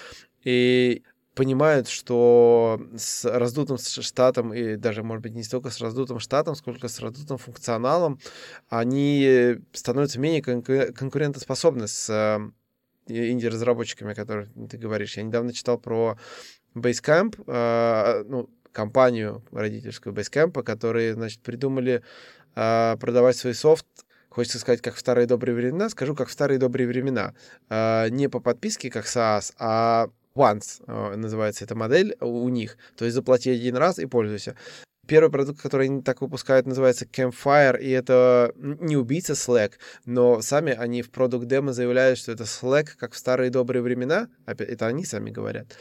и 0.45 1.03
понимают, 1.35 1.89
что 1.89 2.79
с 2.97 3.25
раздутым 3.25 3.79
штатом, 3.79 4.53
и 4.53 4.77
даже, 4.77 5.03
может 5.03 5.23
быть, 5.23 5.35
не 5.35 5.43
столько 5.43 5.71
с 5.71 5.81
раздутым 5.81 6.19
штатом, 6.19 6.55
сколько 6.55 6.89
с 6.89 7.01
раздутым 7.01 7.39
функционалом, 7.39 8.19
они 8.69 9.57
становятся 9.73 10.21
менее 10.21 10.43
конкурентоспособны 10.43 11.89
с 11.89 12.11
э, 12.11 12.39
инди-разработчиками, 13.09 14.13
о 14.13 14.15
которых 14.15 14.51
ты 14.71 14.77
говоришь. 14.77 15.17
Я 15.17 15.23
недавно 15.23 15.53
читал 15.55 15.79
про 15.79 16.19
Basecamp, 16.75 18.25
ну, 18.29 18.51
компанию 18.77 19.43
родительскую 19.53 20.15
Basecamp, 20.15 20.62
которые, 20.62 21.15
значит, 21.15 21.41
придумали 21.41 22.03
э, 22.55 22.97
продавать 23.01 23.37
свой 23.37 23.55
софт, 23.55 23.87
хочется 24.29 24.59
сказать, 24.59 24.83
как 24.83 24.97
в 24.97 24.99
старые 24.99 25.27
добрые 25.27 25.55
времена, 25.55 25.89
скажу, 25.89 26.15
как 26.15 26.29
в 26.29 26.33
старые 26.33 26.59
добрые 26.59 26.87
времена. 26.87 27.33
Э, 27.71 28.09
не 28.11 28.29
по 28.29 28.39
подписке, 28.39 28.91
как 28.91 29.07
SaaS, 29.07 29.55
а 29.59 30.09
once 30.35 30.83
э, 30.87 31.17
называется 31.17 31.65
эта 31.65 31.75
модель 31.75 32.17
у 32.21 32.49
них. 32.51 32.77
То 32.97 33.07
есть 33.07 33.15
заплати 33.15 33.51
один 33.51 33.77
раз 33.77 33.99
и 33.99 34.05
пользуйся. 34.05 34.55
Первый 35.07 35.31
продукт, 35.31 35.61
который 35.61 35.87
они 35.87 36.03
так 36.03 36.21
выпускают, 36.21 36.66
называется 36.66 37.07
Campfire, 37.07 37.81
и 37.81 37.90
это 37.90 38.53
не 38.57 38.97
убийца 38.97 39.35
Slack, 39.35 39.73
но 40.05 40.40
сами 40.42 40.73
они 40.73 41.03
в 41.03 41.11
продукт 41.11 41.47
демо 41.47 41.73
заявляют, 41.73 42.19
что 42.19 42.33
это 42.33 42.45
Slack, 42.45 42.88
как 42.99 43.12
в 43.12 43.16
старые 43.16 43.51
добрые 43.51 43.83
времена. 43.83 44.29
Это 44.47 44.87
они 44.87 45.05
сами 45.05 45.31
говорят. 45.31 45.77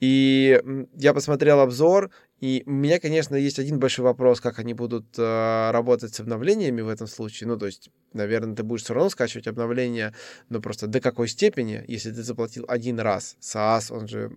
И 0.00 0.60
я 0.94 1.14
посмотрел 1.14 1.60
обзор, 1.60 2.10
и 2.42 2.64
у 2.66 2.72
меня, 2.72 2.98
конечно, 2.98 3.36
есть 3.36 3.60
один 3.60 3.78
большой 3.78 4.04
вопрос, 4.04 4.40
как 4.40 4.58
они 4.58 4.74
будут 4.74 5.06
э, 5.16 5.70
работать 5.70 6.12
с 6.12 6.18
обновлениями 6.18 6.80
в 6.80 6.88
этом 6.88 7.06
случае. 7.06 7.46
Ну, 7.46 7.56
то 7.56 7.66
есть, 7.66 7.88
наверное, 8.12 8.56
ты 8.56 8.64
будешь 8.64 8.82
все 8.82 8.94
равно 8.94 9.10
скачивать 9.10 9.46
обновления, 9.46 10.12
но 10.48 10.60
просто 10.60 10.88
до 10.88 11.00
какой 11.00 11.28
степени, 11.28 11.84
если 11.86 12.10
ты 12.10 12.24
заплатил 12.24 12.64
один 12.66 12.98
раз. 12.98 13.36
SaaS, 13.40 13.94
он 13.96 14.08
же 14.08 14.32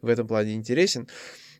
в 0.00 0.08
этом 0.08 0.26
плане 0.26 0.54
интересен. 0.54 1.08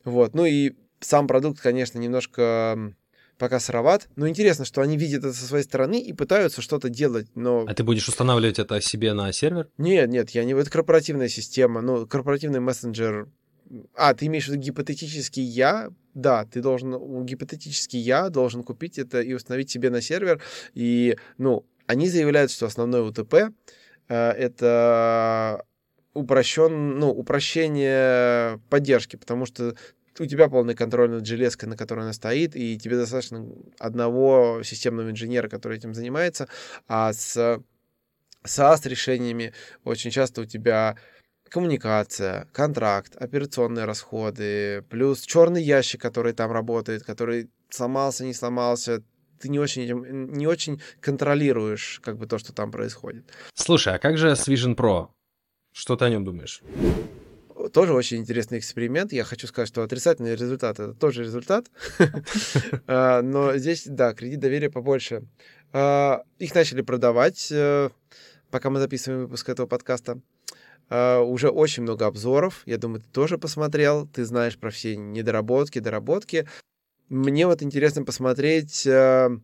Вот. 0.05 0.35
Ну 0.35 0.46
и 0.46 0.77
сам 1.03 1.27
продукт, 1.27 1.61
конечно, 1.61 1.99
немножко 1.99 2.95
пока 3.38 3.59
сыроват. 3.59 4.09
Но 4.17 4.29
интересно, 4.29 4.65
что 4.65 4.83
они 4.83 4.97
видят 4.97 5.25
это 5.25 5.33
со 5.33 5.45
своей 5.45 5.65
стороны 5.65 6.01
и 6.01 6.12
пытаются 6.12 6.62
что-то 6.62 6.88
делать, 6.88 7.27
но... 7.35 7.65
А 7.67 7.75
ты 7.75 7.83
будешь 7.83 8.09
устанавливать 8.09 8.59
это 8.59 8.81
себе 8.81 9.12
на 9.15 9.33
сервер? 9.33 9.69
Нет, 9.79 10.09
нет, 10.09 10.31
я 10.31 10.45
не... 10.45 10.53
Это 10.53 10.71
корпоративная 10.71 11.29
система, 11.29 11.81
ну, 11.81 12.07
корпоративный 12.07 12.61
мессенджер 12.61 13.29
а, 13.95 14.15
ты 14.15 14.27
имеешь 14.27 14.47
в 14.47 14.49
виду 14.49 14.61
гипотетически 14.61 15.41
я? 15.41 15.91
Да, 16.15 16.45
ты 16.45 16.61
должен, 16.61 17.25
гипотетически 17.25 17.97
я 17.97 18.29
должен 18.29 18.62
купить 18.62 18.99
это 18.99 19.21
и 19.23 19.33
установить 19.33 19.71
себе 19.71 19.91
на 19.91 20.03
сервер. 20.03 20.43
И, 20.75 21.17
ну, 21.38 21.65
они 21.87 22.09
заявляют, 22.09 22.51
что 22.51 22.67
основной 22.67 23.09
УТП 23.09 23.35
э, 23.35 24.31
это 24.31 25.65
упрощен, 26.12 26.99
ну, 26.99 27.09
упрощение 27.11 28.61
поддержки, 28.69 29.17
потому 29.17 29.47
что 29.47 29.75
у 30.18 30.27
тебя 30.27 30.48
полный 30.48 30.75
контроль 30.75 31.11
над 31.11 31.27
железкой, 31.27 31.68
на 31.68 31.77
которой 31.77 32.01
она 32.01 32.12
стоит, 32.12 32.57
и 32.57 32.79
тебе 32.79 32.96
достаточно 32.96 33.46
одного 33.79 34.62
системного 34.62 35.11
инженера, 35.11 35.48
который 35.48 35.79
этим 35.79 35.94
занимается, 35.94 36.48
а 36.88 37.12
с 37.12 37.61
SaaS 38.44 38.88
решениями 38.88 39.53
очень 39.85 40.11
часто 40.11 40.42
у 40.42 40.44
тебя 40.44 40.96
коммуникация, 41.48 42.48
контракт, 42.53 43.14
операционные 43.16 43.85
расходы, 43.85 44.83
плюс 44.88 45.20
черный 45.22 45.62
ящик, 45.62 46.01
который 46.01 46.33
там 46.33 46.51
работает, 46.51 47.03
который 47.03 47.51
сломался, 47.68 48.25
не 48.25 48.35
сломался, 48.35 49.03
ты 49.38 49.48
не 49.48 49.59
очень, 49.59 49.87
не 50.37 50.46
очень 50.46 50.81
контролируешь 51.01 52.01
как 52.03 52.16
бы 52.16 52.27
то, 52.27 52.38
что 52.38 52.53
там 52.53 52.70
происходит. 52.70 53.31
Слушай, 53.55 53.96
а 53.96 53.98
как 53.98 54.16
же 54.16 54.35
с 54.35 54.48
Vision 54.48 54.75
Pro? 54.75 55.09
Что 55.72 55.96
ты 55.96 56.05
о 56.05 56.11
нем 56.11 56.25
думаешь? 56.25 56.62
Тоже 57.68 57.92
очень 57.92 58.18
интересный 58.18 58.59
эксперимент. 58.59 59.12
Я 59.12 59.25
хочу 59.25 59.46
сказать, 59.46 59.68
что 59.68 59.83
отрицательный 59.83 60.35
результат— 60.35 60.79
это 60.81 60.94
тоже 60.94 61.25
результат. 61.25 61.66
А, 62.87 63.22
но 63.22 63.57
здесь, 63.57 63.85
да, 63.87 64.14
кредит 64.14 64.40
доверия 64.40 64.70
побольше. 64.70 65.22
А, 65.72 66.22
их 66.38 66.55
начали 66.55 66.83
продавать, 66.83 67.48
э, 67.51 67.90
пока 68.51 68.70
мы 68.70 68.81
записываем 68.81 69.22
выпуск 69.22 69.48
этого 69.48 69.66
подкаста. 69.66 70.20
Uh, 70.90 71.22
уже 71.25 71.48
очень 71.48 71.85
много 71.85 72.07
обзоров. 72.07 72.62
Я 72.66 72.77
думаю, 72.77 73.01
ты 73.01 73.09
тоже 73.09 73.38
посмотрел. 73.38 74.07
Ты 74.07 74.27
знаешь 74.27 74.59
про 74.59 74.70
все 74.70 74.94
недоработки, 74.94 75.79
доработки. 75.79 76.46
Мне 77.09 77.46
вот 77.46 77.62
интересно 77.62 78.05
посмотреть, 78.05 78.87
uh, 78.87 79.40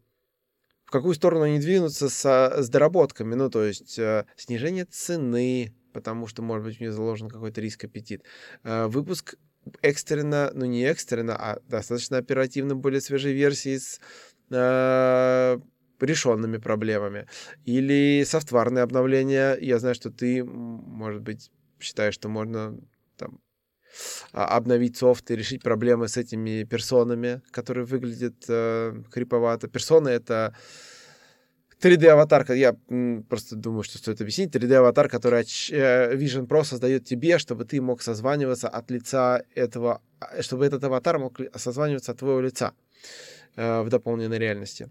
в 0.84 0.90
какую 0.90 1.14
сторону 1.14 1.44
они 1.44 1.58
двинутся 1.58 2.10
со, 2.10 2.62
с 2.62 2.68
доработками. 2.68 3.34
Ну, 3.34 3.48
то 3.48 3.64
есть 3.64 3.98
uh, 3.98 4.26
снижение 4.36 4.84
цены, 4.84 5.72
потому 5.98 6.26
что, 6.26 6.42
может 6.42 6.64
быть, 6.64 6.80
у 6.80 6.84
них 6.84 6.92
заложен 6.92 7.28
какой-то 7.28 7.60
риск-аппетит. 7.60 8.22
Выпуск 8.62 9.34
экстренно, 9.82 10.50
ну 10.54 10.64
не 10.64 10.84
экстренно, 10.84 11.36
а 11.36 11.58
достаточно 11.68 12.18
оперативно 12.18 12.74
более 12.76 13.00
свежей 13.00 13.32
версии 13.32 13.78
с 13.78 14.00
решенными 16.00 16.58
проблемами. 16.58 17.26
Или 17.64 18.24
софтварные 18.24 18.82
обновления. 18.82 19.56
Я 19.60 19.78
знаю, 19.78 19.94
что 19.94 20.10
ты, 20.10 20.44
может 20.44 21.22
быть, 21.22 21.50
считаешь, 21.80 22.14
что 22.14 22.28
можно 22.28 22.78
там, 23.16 23.40
а, 24.32 24.56
обновить 24.56 24.96
софт 24.96 25.30
и 25.30 25.36
решить 25.36 25.62
проблемы 25.62 26.08
с 26.08 26.16
этими 26.16 26.64
персонами, 26.64 27.42
которые 27.50 27.84
выглядят 27.84 28.44
э, 28.48 29.02
криповато. 29.10 29.68
Персоны— 29.68 30.08
это 30.10 30.54
3D-аватарка, 31.80 32.54
я 32.54 32.76
просто 33.28 33.56
думаю, 33.56 33.82
что 33.82 33.98
стоит 33.98 34.20
объяснить. 34.20 34.54
3D-аватар, 34.54 35.08
который 35.08 35.40
э, 35.40 36.14
Vision 36.16 36.46
Pro 36.46 36.64
создает 36.64 37.04
тебе, 37.04 37.38
чтобы 37.38 37.64
ты 37.64 37.80
мог 37.80 38.02
созваниваться 38.02 38.68
от 38.68 38.90
лица 38.90 39.42
этого, 39.54 40.02
а, 40.20 40.42
чтобы 40.42 40.66
этот 40.66 40.82
аватар 40.84 41.18
мог 41.18 41.40
созваниваться 41.54 42.12
от 42.12 42.18
твоего 42.18 42.40
лица 42.40 42.72
э, 43.56 43.82
в 43.82 43.88
дополненной 43.88 44.38
реальности 44.38 44.88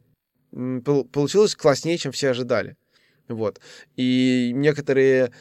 получилось 0.51 1.55
класснее, 1.55 1.97
чем 1.97 2.11
все 2.11 2.29
ожидали. 2.29 2.77
Вот. 3.27 3.59
И 3.95 4.51
некоторые 4.53 5.33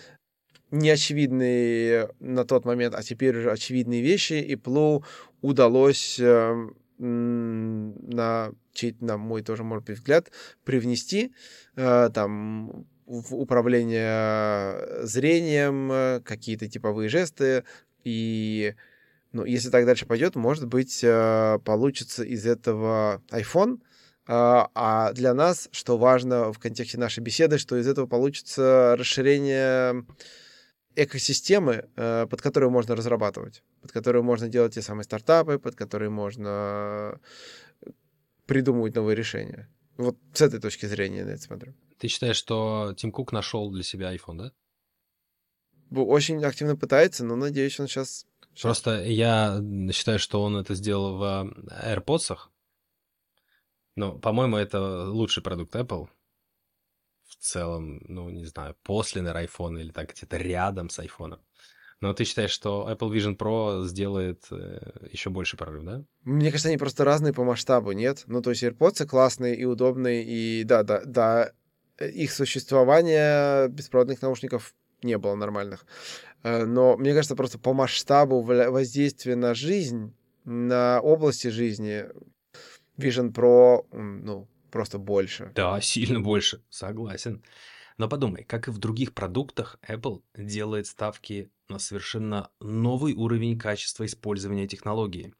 неочевидные 0.70 2.10
на 2.18 2.44
тот 2.44 2.64
момент, 2.64 2.94
а 2.94 3.02
теперь 3.02 3.38
уже 3.38 3.52
очевидные 3.52 4.02
вещи, 4.02 4.34
и 4.34 4.56
Плу 4.56 5.04
удалось 5.40 6.18
э, 6.18 6.68
на, 6.98 8.52
чей, 8.72 8.96
на 9.00 9.16
мой 9.16 9.42
тоже, 9.42 9.64
может 9.64 9.84
быть, 9.84 9.98
взгляд, 9.98 10.30
привнести 10.64 11.34
э, 11.76 12.10
там 12.12 12.86
в 13.06 13.34
управление 13.34 15.04
зрением, 15.06 15.90
э, 15.92 16.20
какие-то 16.24 16.68
типовые 16.68 17.08
жесты, 17.08 17.64
и 18.04 18.74
ну, 19.32 19.44
если 19.44 19.70
так 19.70 19.84
дальше 19.84 20.06
пойдет, 20.06 20.34
может 20.36 20.66
быть, 20.66 21.04
получится 21.64 22.22
из 22.22 22.46
этого 22.46 23.22
iPhone, 23.30 23.80
а 24.26 25.12
для 25.12 25.34
нас, 25.34 25.68
что 25.72 25.98
важно 25.98 26.52
в 26.52 26.58
контексте 26.58 26.96
нашей 26.96 27.20
беседы, 27.20 27.58
что 27.58 27.76
из 27.76 27.86
этого 27.86 28.06
получится 28.06 28.96
расширение 28.98 30.06
экосистемы, 30.96 31.88
э, 31.96 32.26
под 32.26 32.42
которую 32.42 32.70
можно 32.70 32.96
разрабатывать, 32.96 33.62
под 33.82 33.92
которую 33.92 34.24
можно 34.24 34.48
делать 34.48 34.74
те 34.74 34.82
самые 34.82 35.04
стартапы, 35.04 35.58
под 35.58 35.76
которые 35.76 36.10
можно 36.10 37.20
придумывать 38.46 38.94
новые 38.94 39.14
решения. 39.14 39.68
Вот 39.96 40.16
с 40.32 40.40
этой 40.40 40.60
точки 40.60 40.86
зрения 40.86 41.18
я 41.18 41.24
на 41.26 41.30
это 41.30 41.42
смотрю. 41.42 41.74
Ты 41.98 42.08
считаешь, 42.08 42.36
что 42.36 42.94
Тим 42.96 43.12
Кук 43.12 43.32
нашел 43.32 43.70
для 43.70 43.82
себя 43.82 44.14
iPhone, 44.14 44.36
да? 44.36 44.52
Очень 45.90 46.44
активно 46.44 46.76
пытается, 46.76 47.24
но 47.24 47.36
надеюсь, 47.36 47.78
он 47.78 47.86
сейчас... 47.86 48.26
Просто 48.60 49.02
я 49.04 49.62
считаю, 49.92 50.18
что 50.18 50.42
он 50.42 50.56
это 50.56 50.74
сделал 50.74 51.18
в 51.18 51.54
AirPods. 51.84 52.36
Ну, 53.96 54.18
по-моему, 54.18 54.56
это 54.56 55.08
лучший 55.08 55.42
продукт 55.42 55.74
Apple. 55.74 56.08
В 57.26 57.36
целом, 57.36 58.00
ну, 58.06 58.30
не 58.30 58.44
знаю, 58.44 58.76
после, 58.82 59.22
наверное, 59.22 59.46
iPhone 59.46 59.80
или 59.80 59.90
так 59.90 60.12
где-то 60.12 60.36
рядом 60.36 60.90
с 60.90 60.98
iPhone. 60.98 61.38
Но 62.00 62.12
ты 62.12 62.24
считаешь, 62.24 62.50
что 62.50 62.88
Apple 62.90 63.10
Vision 63.10 63.36
Pro 63.36 63.86
сделает 63.86 64.44
э, 64.50 65.08
еще 65.10 65.30
больше 65.30 65.56
прорыв, 65.56 65.84
да? 65.84 66.04
Мне 66.24 66.50
кажется, 66.50 66.68
они 66.68 66.76
просто 66.76 67.04
разные 67.04 67.32
по 67.32 67.42
масштабу, 67.42 67.92
нет? 67.92 68.24
Ну, 68.26 68.42
то 68.42 68.50
есть 68.50 68.62
AirPods 68.62 69.06
классные 69.06 69.56
и 69.56 69.64
удобные, 69.64 70.22
и 70.22 70.64
да, 70.64 70.82
да, 70.82 71.02
да, 71.04 71.52
их 71.98 72.32
существование 72.32 73.68
беспроводных 73.68 74.20
наушников 74.20 74.74
не 75.02 75.16
было 75.16 75.34
нормальных. 75.34 75.86
Э, 76.42 76.64
но 76.64 76.96
мне 76.98 77.14
кажется, 77.14 77.34
просто 77.34 77.58
по 77.58 77.72
масштабу 77.72 78.42
воздействия 78.42 79.36
на 79.36 79.54
жизнь, 79.54 80.14
на 80.44 81.00
области 81.00 81.48
жизни, 81.48 82.06
Vision 82.98 83.32
Pro, 83.32 83.86
ну, 83.92 84.48
просто 84.70 84.98
больше. 84.98 85.52
Да, 85.54 85.80
сильно 85.82 86.20
больше, 86.20 86.62
согласен. 86.68 87.42
Но 87.98 88.08
подумай, 88.08 88.44
как 88.44 88.68
и 88.68 88.70
в 88.70 88.78
других 88.78 89.14
продуктах, 89.14 89.78
Apple 89.86 90.22
делает 90.36 90.86
ставки 90.86 91.50
на 91.68 91.78
совершенно 91.78 92.50
новый 92.60 93.14
уровень 93.14 93.58
качества 93.58 94.04
использования 94.04 94.68
технологии. 94.68 95.34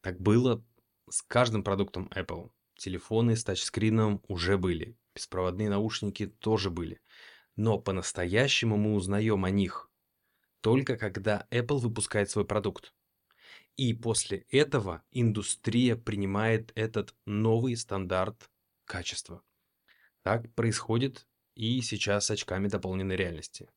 Так 0.00 0.20
было 0.20 0.64
с 1.10 1.22
каждым 1.22 1.62
продуктом 1.62 2.10
Apple. 2.14 2.50
Телефоны 2.76 3.36
с 3.36 3.44
тачскрином 3.44 4.22
уже 4.26 4.56
были, 4.56 4.96
беспроводные 5.14 5.68
наушники 5.68 6.26
тоже 6.26 6.70
были. 6.70 7.00
Но 7.56 7.78
по-настоящему 7.78 8.78
мы 8.78 8.94
узнаем 8.94 9.44
о 9.44 9.50
них 9.50 9.92
только 10.62 10.96
когда 10.96 11.46
Apple 11.50 11.78
выпускает 11.78 12.30
свой 12.30 12.46
продукт. 12.46 12.94
И 13.76 13.92
после 13.92 14.46
этого 14.50 15.02
индустрия 15.10 15.96
принимает 15.96 16.72
этот 16.74 17.14
новый 17.26 17.76
стандарт 17.76 18.50
качества. 18.92 19.42
Так 20.22 20.54
происходит 20.54 21.26
и 21.54 21.80
сейчас 21.80 22.26
с 22.26 22.30
очками 22.30 22.68
дополненной 22.68 23.16
реальности. 23.16 23.70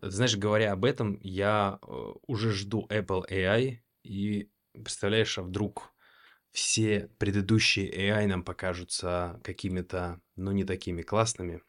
Знаешь, 0.00 0.36
говоря 0.36 0.72
об 0.72 0.86
этом, 0.86 1.18
я 1.20 1.78
э, 1.82 1.86
уже 2.26 2.52
жду 2.52 2.86
Apple 2.88 3.28
AI, 3.28 3.80
и 4.04 4.50
представляешь, 4.72 5.36
а 5.38 5.42
вдруг 5.42 5.92
все 6.50 7.10
предыдущие 7.18 7.90
AI 7.92 8.26
нам 8.26 8.42
покажутся 8.42 9.38
какими-то, 9.44 10.20
ну, 10.36 10.52
не 10.52 10.64
такими 10.64 11.02
классными. 11.02 11.62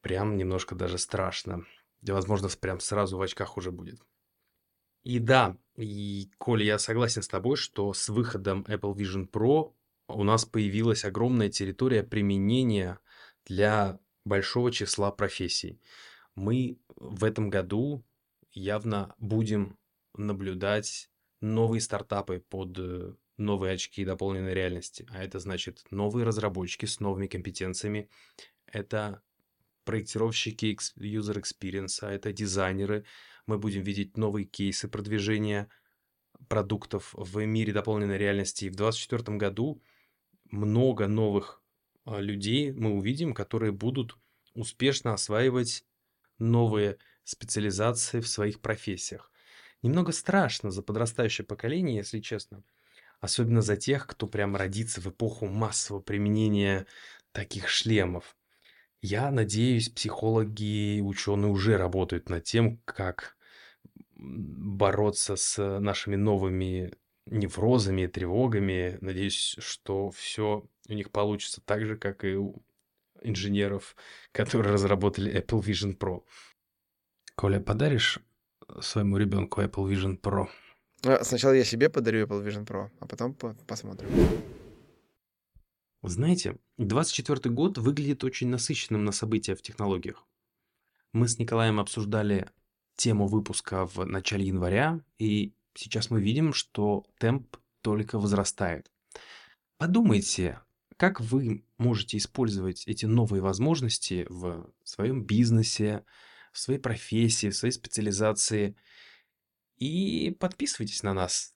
Прям 0.00 0.36
немножко 0.36 0.76
даже 0.76 0.98
страшно. 0.98 1.66
Да, 2.02 2.14
возможно, 2.14 2.48
прям 2.60 2.78
сразу 2.78 3.18
в 3.18 3.22
очках 3.22 3.56
уже 3.56 3.72
будет. 3.72 4.00
И 5.02 5.18
да, 5.18 5.56
и, 5.76 6.30
Коля, 6.38 6.64
я 6.64 6.78
согласен 6.78 7.22
с 7.22 7.28
тобой, 7.28 7.56
что 7.56 7.92
с 7.92 8.08
выходом 8.08 8.64
Apple 8.68 8.94
Vision 8.94 9.28
Pro 9.28 9.74
у 10.14 10.24
нас 10.24 10.44
появилась 10.44 11.04
огромная 11.04 11.48
территория 11.48 12.02
применения 12.02 12.98
для 13.44 13.98
большого 14.24 14.70
числа 14.70 15.10
профессий. 15.10 15.80
Мы 16.34 16.78
в 16.96 17.24
этом 17.24 17.50
году 17.50 18.04
явно 18.52 19.14
будем 19.18 19.78
наблюдать 20.14 21.10
новые 21.40 21.80
стартапы 21.80 22.44
под 22.48 22.78
э, 22.78 23.14
новые 23.36 23.74
очки 23.74 24.04
дополненной 24.04 24.54
реальности. 24.54 25.06
А 25.10 25.22
это 25.22 25.38
значит 25.38 25.84
новые 25.90 26.24
разработчики 26.24 26.86
с 26.86 27.00
новыми 27.00 27.26
компетенциями. 27.26 28.08
Это 28.66 29.22
проектировщики 29.84 30.76
user 30.96 31.42
experience, 31.42 31.98
а 32.02 32.12
это 32.12 32.32
дизайнеры. 32.32 33.04
Мы 33.46 33.58
будем 33.58 33.82
видеть 33.82 34.16
новые 34.16 34.46
кейсы 34.46 34.88
продвижения 34.88 35.68
продуктов 36.48 37.14
в 37.14 37.44
мире 37.44 37.72
дополненной 37.72 38.18
реальности. 38.18 38.66
И 38.66 38.70
в 38.70 38.76
2024 38.76 39.36
году 39.36 39.82
много 40.52 41.08
новых 41.08 41.60
а, 42.04 42.20
людей 42.20 42.70
мы 42.72 42.92
увидим, 42.92 43.34
которые 43.34 43.72
будут 43.72 44.16
успешно 44.54 45.14
осваивать 45.14 45.84
новые 46.38 46.98
специализации 47.24 48.20
в 48.20 48.28
своих 48.28 48.60
профессиях. 48.60 49.30
Немного 49.82 50.12
страшно 50.12 50.70
за 50.70 50.82
подрастающее 50.82 51.44
поколение, 51.44 51.96
если 51.96 52.20
честно. 52.20 52.62
Особенно 53.20 53.62
за 53.62 53.76
тех, 53.76 54.06
кто 54.06 54.26
прям 54.26 54.56
родится 54.56 55.00
в 55.00 55.06
эпоху 55.08 55.46
массового 55.46 56.02
применения 56.02 56.86
таких 57.32 57.68
шлемов. 57.68 58.36
Я 59.00 59.30
надеюсь, 59.30 59.88
психологи 59.88 60.96
и 60.96 61.00
ученые 61.00 61.50
уже 61.50 61.76
работают 61.76 62.28
над 62.28 62.44
тем, 62.44 62.78
как 62.84 63.36
бороться 64.14 65.36
с 65.36 65.78
нашими 65.80 66.16
новыми 66.16 66.92
неврозами, 67.26 68.06
тревогами. 68.06 68.98
Надеюсь, 69.00 69.56
что 69.58 70.10
все 70.10 70.64
у 70.88 70.92
них 70.92 71.10
получится 71.10 71.60
так 71.64 71.84
же, 71.84 71.96
как 71.96 72.24
и 72.24 72.34
у 72.34 72.62
инженеров, 73.22 73.96
которые 74.32 74.72
разработали 74.72 75.32
Apple 75.32 75.60
Vision 75.60 75.96
Pro. 75.96 76.22
Коля, 77.34 77.60
подаришь 77.60 78.20
своему 78.80 79.16
ребенку 79.16 79.60
Apple 79.60 79.88
Vision 79.88 80.20
Pro? 80.20 80.48
А, 81.04 81.24
сначала 81.24 81.52
я 81.52 81.64
себе 81.64 81.88
подарю 81.88 82.26
Apple 82.26 82.44
Vision 82.44 82.66
Pro, 82.66 82.90
а 83.00 83.06
потом 83.06 83.34
по 83.34 83.54
посмотрим. 83.66 84.08
Знаете, 86.02 86.56
24 86.78 87.54
год 87.54 87.78
выглядит 87.78 88.24
очень 88.24 88.48
насыщенным 88.48 89.04
на 89.04 89.12
события 89.12 89.54
в 89.54 89.62
технологиях. 89.62 90.26
Мы 91.12 91.28
с 91.28 91.38
Николаем 91.38 91.78
обсуждали 91.78 92.50
тему 92.96 93.28
выпуска 93.28 93.86
в 93.86 94.04
начале 94.04 94.46
января, 94.46 95.00
и 95.18 95.52
сейчас 95.74 96.10
мы 96.10 96.20
видим, 96.20 96.52
что 96.52 97.04
темп 97.18 97.56
только 97.80 98.18
возрастает. 98.18 98.90
Подумайте, 99.78 100.60
как 100.96 101.20
вы 101.20 101.64
можете 101.78 102.16
использовать 102.16 102.86
эти 102.86 103.06
новые 103.06 103.42
возможности 103.42 104.26
в 104.28 104.72
своем 104.84 105.24
бизнесе, 105.24 106.04
в 106.52 106.58
своей 106.58 106.78
профессии, 106.78 107.50
в 107.50 107.56
своей 107.56 107.72
специализации. 107.72 108.76
И 109.78 110.36
подписывайтесь 110.38 111.02
на 111.02 111.14
нас 111.14 111.54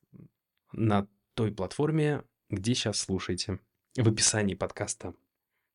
на 0.72 1.06
той 1.34 1.52
платформе, 1.52 2.24
где 2.50 2.74
сейчас 2.74 2.98
слушаете. 2.98 3.60
В 3.96 4.08
описании 4.08 4.54
подкаста 4.54 5.14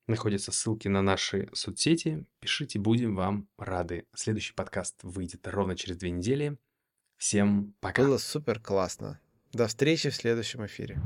находятся 0.08 0.52
ссылки 0.52 0.88
на 0.88 1.02
наши 1.02 1.50
соцсети. 1.54 2.26
Пишите, 2.40 2.80
будем 2.80 3.16
вам 3.16 3.48
рады. 3.58 4.06
Следующий 4.14 4.54
подкаст 4.54 5.00
выйдет 5.04 5.48
ровно 5.48 5.76
через 5.76 5.98
две 5.98 6.12
недели. 6.12 6.58
Всем 7.22 7.76
пока. 7.82 8.02
Было 8.02 8.18
супер 8.18 8.60
классно. 8.60 9.20
До 9.54 9.68
встречи 9.68 10.10
в 10.10 10.16
следующем 10.16 10.66
эфире. 10.66 11.00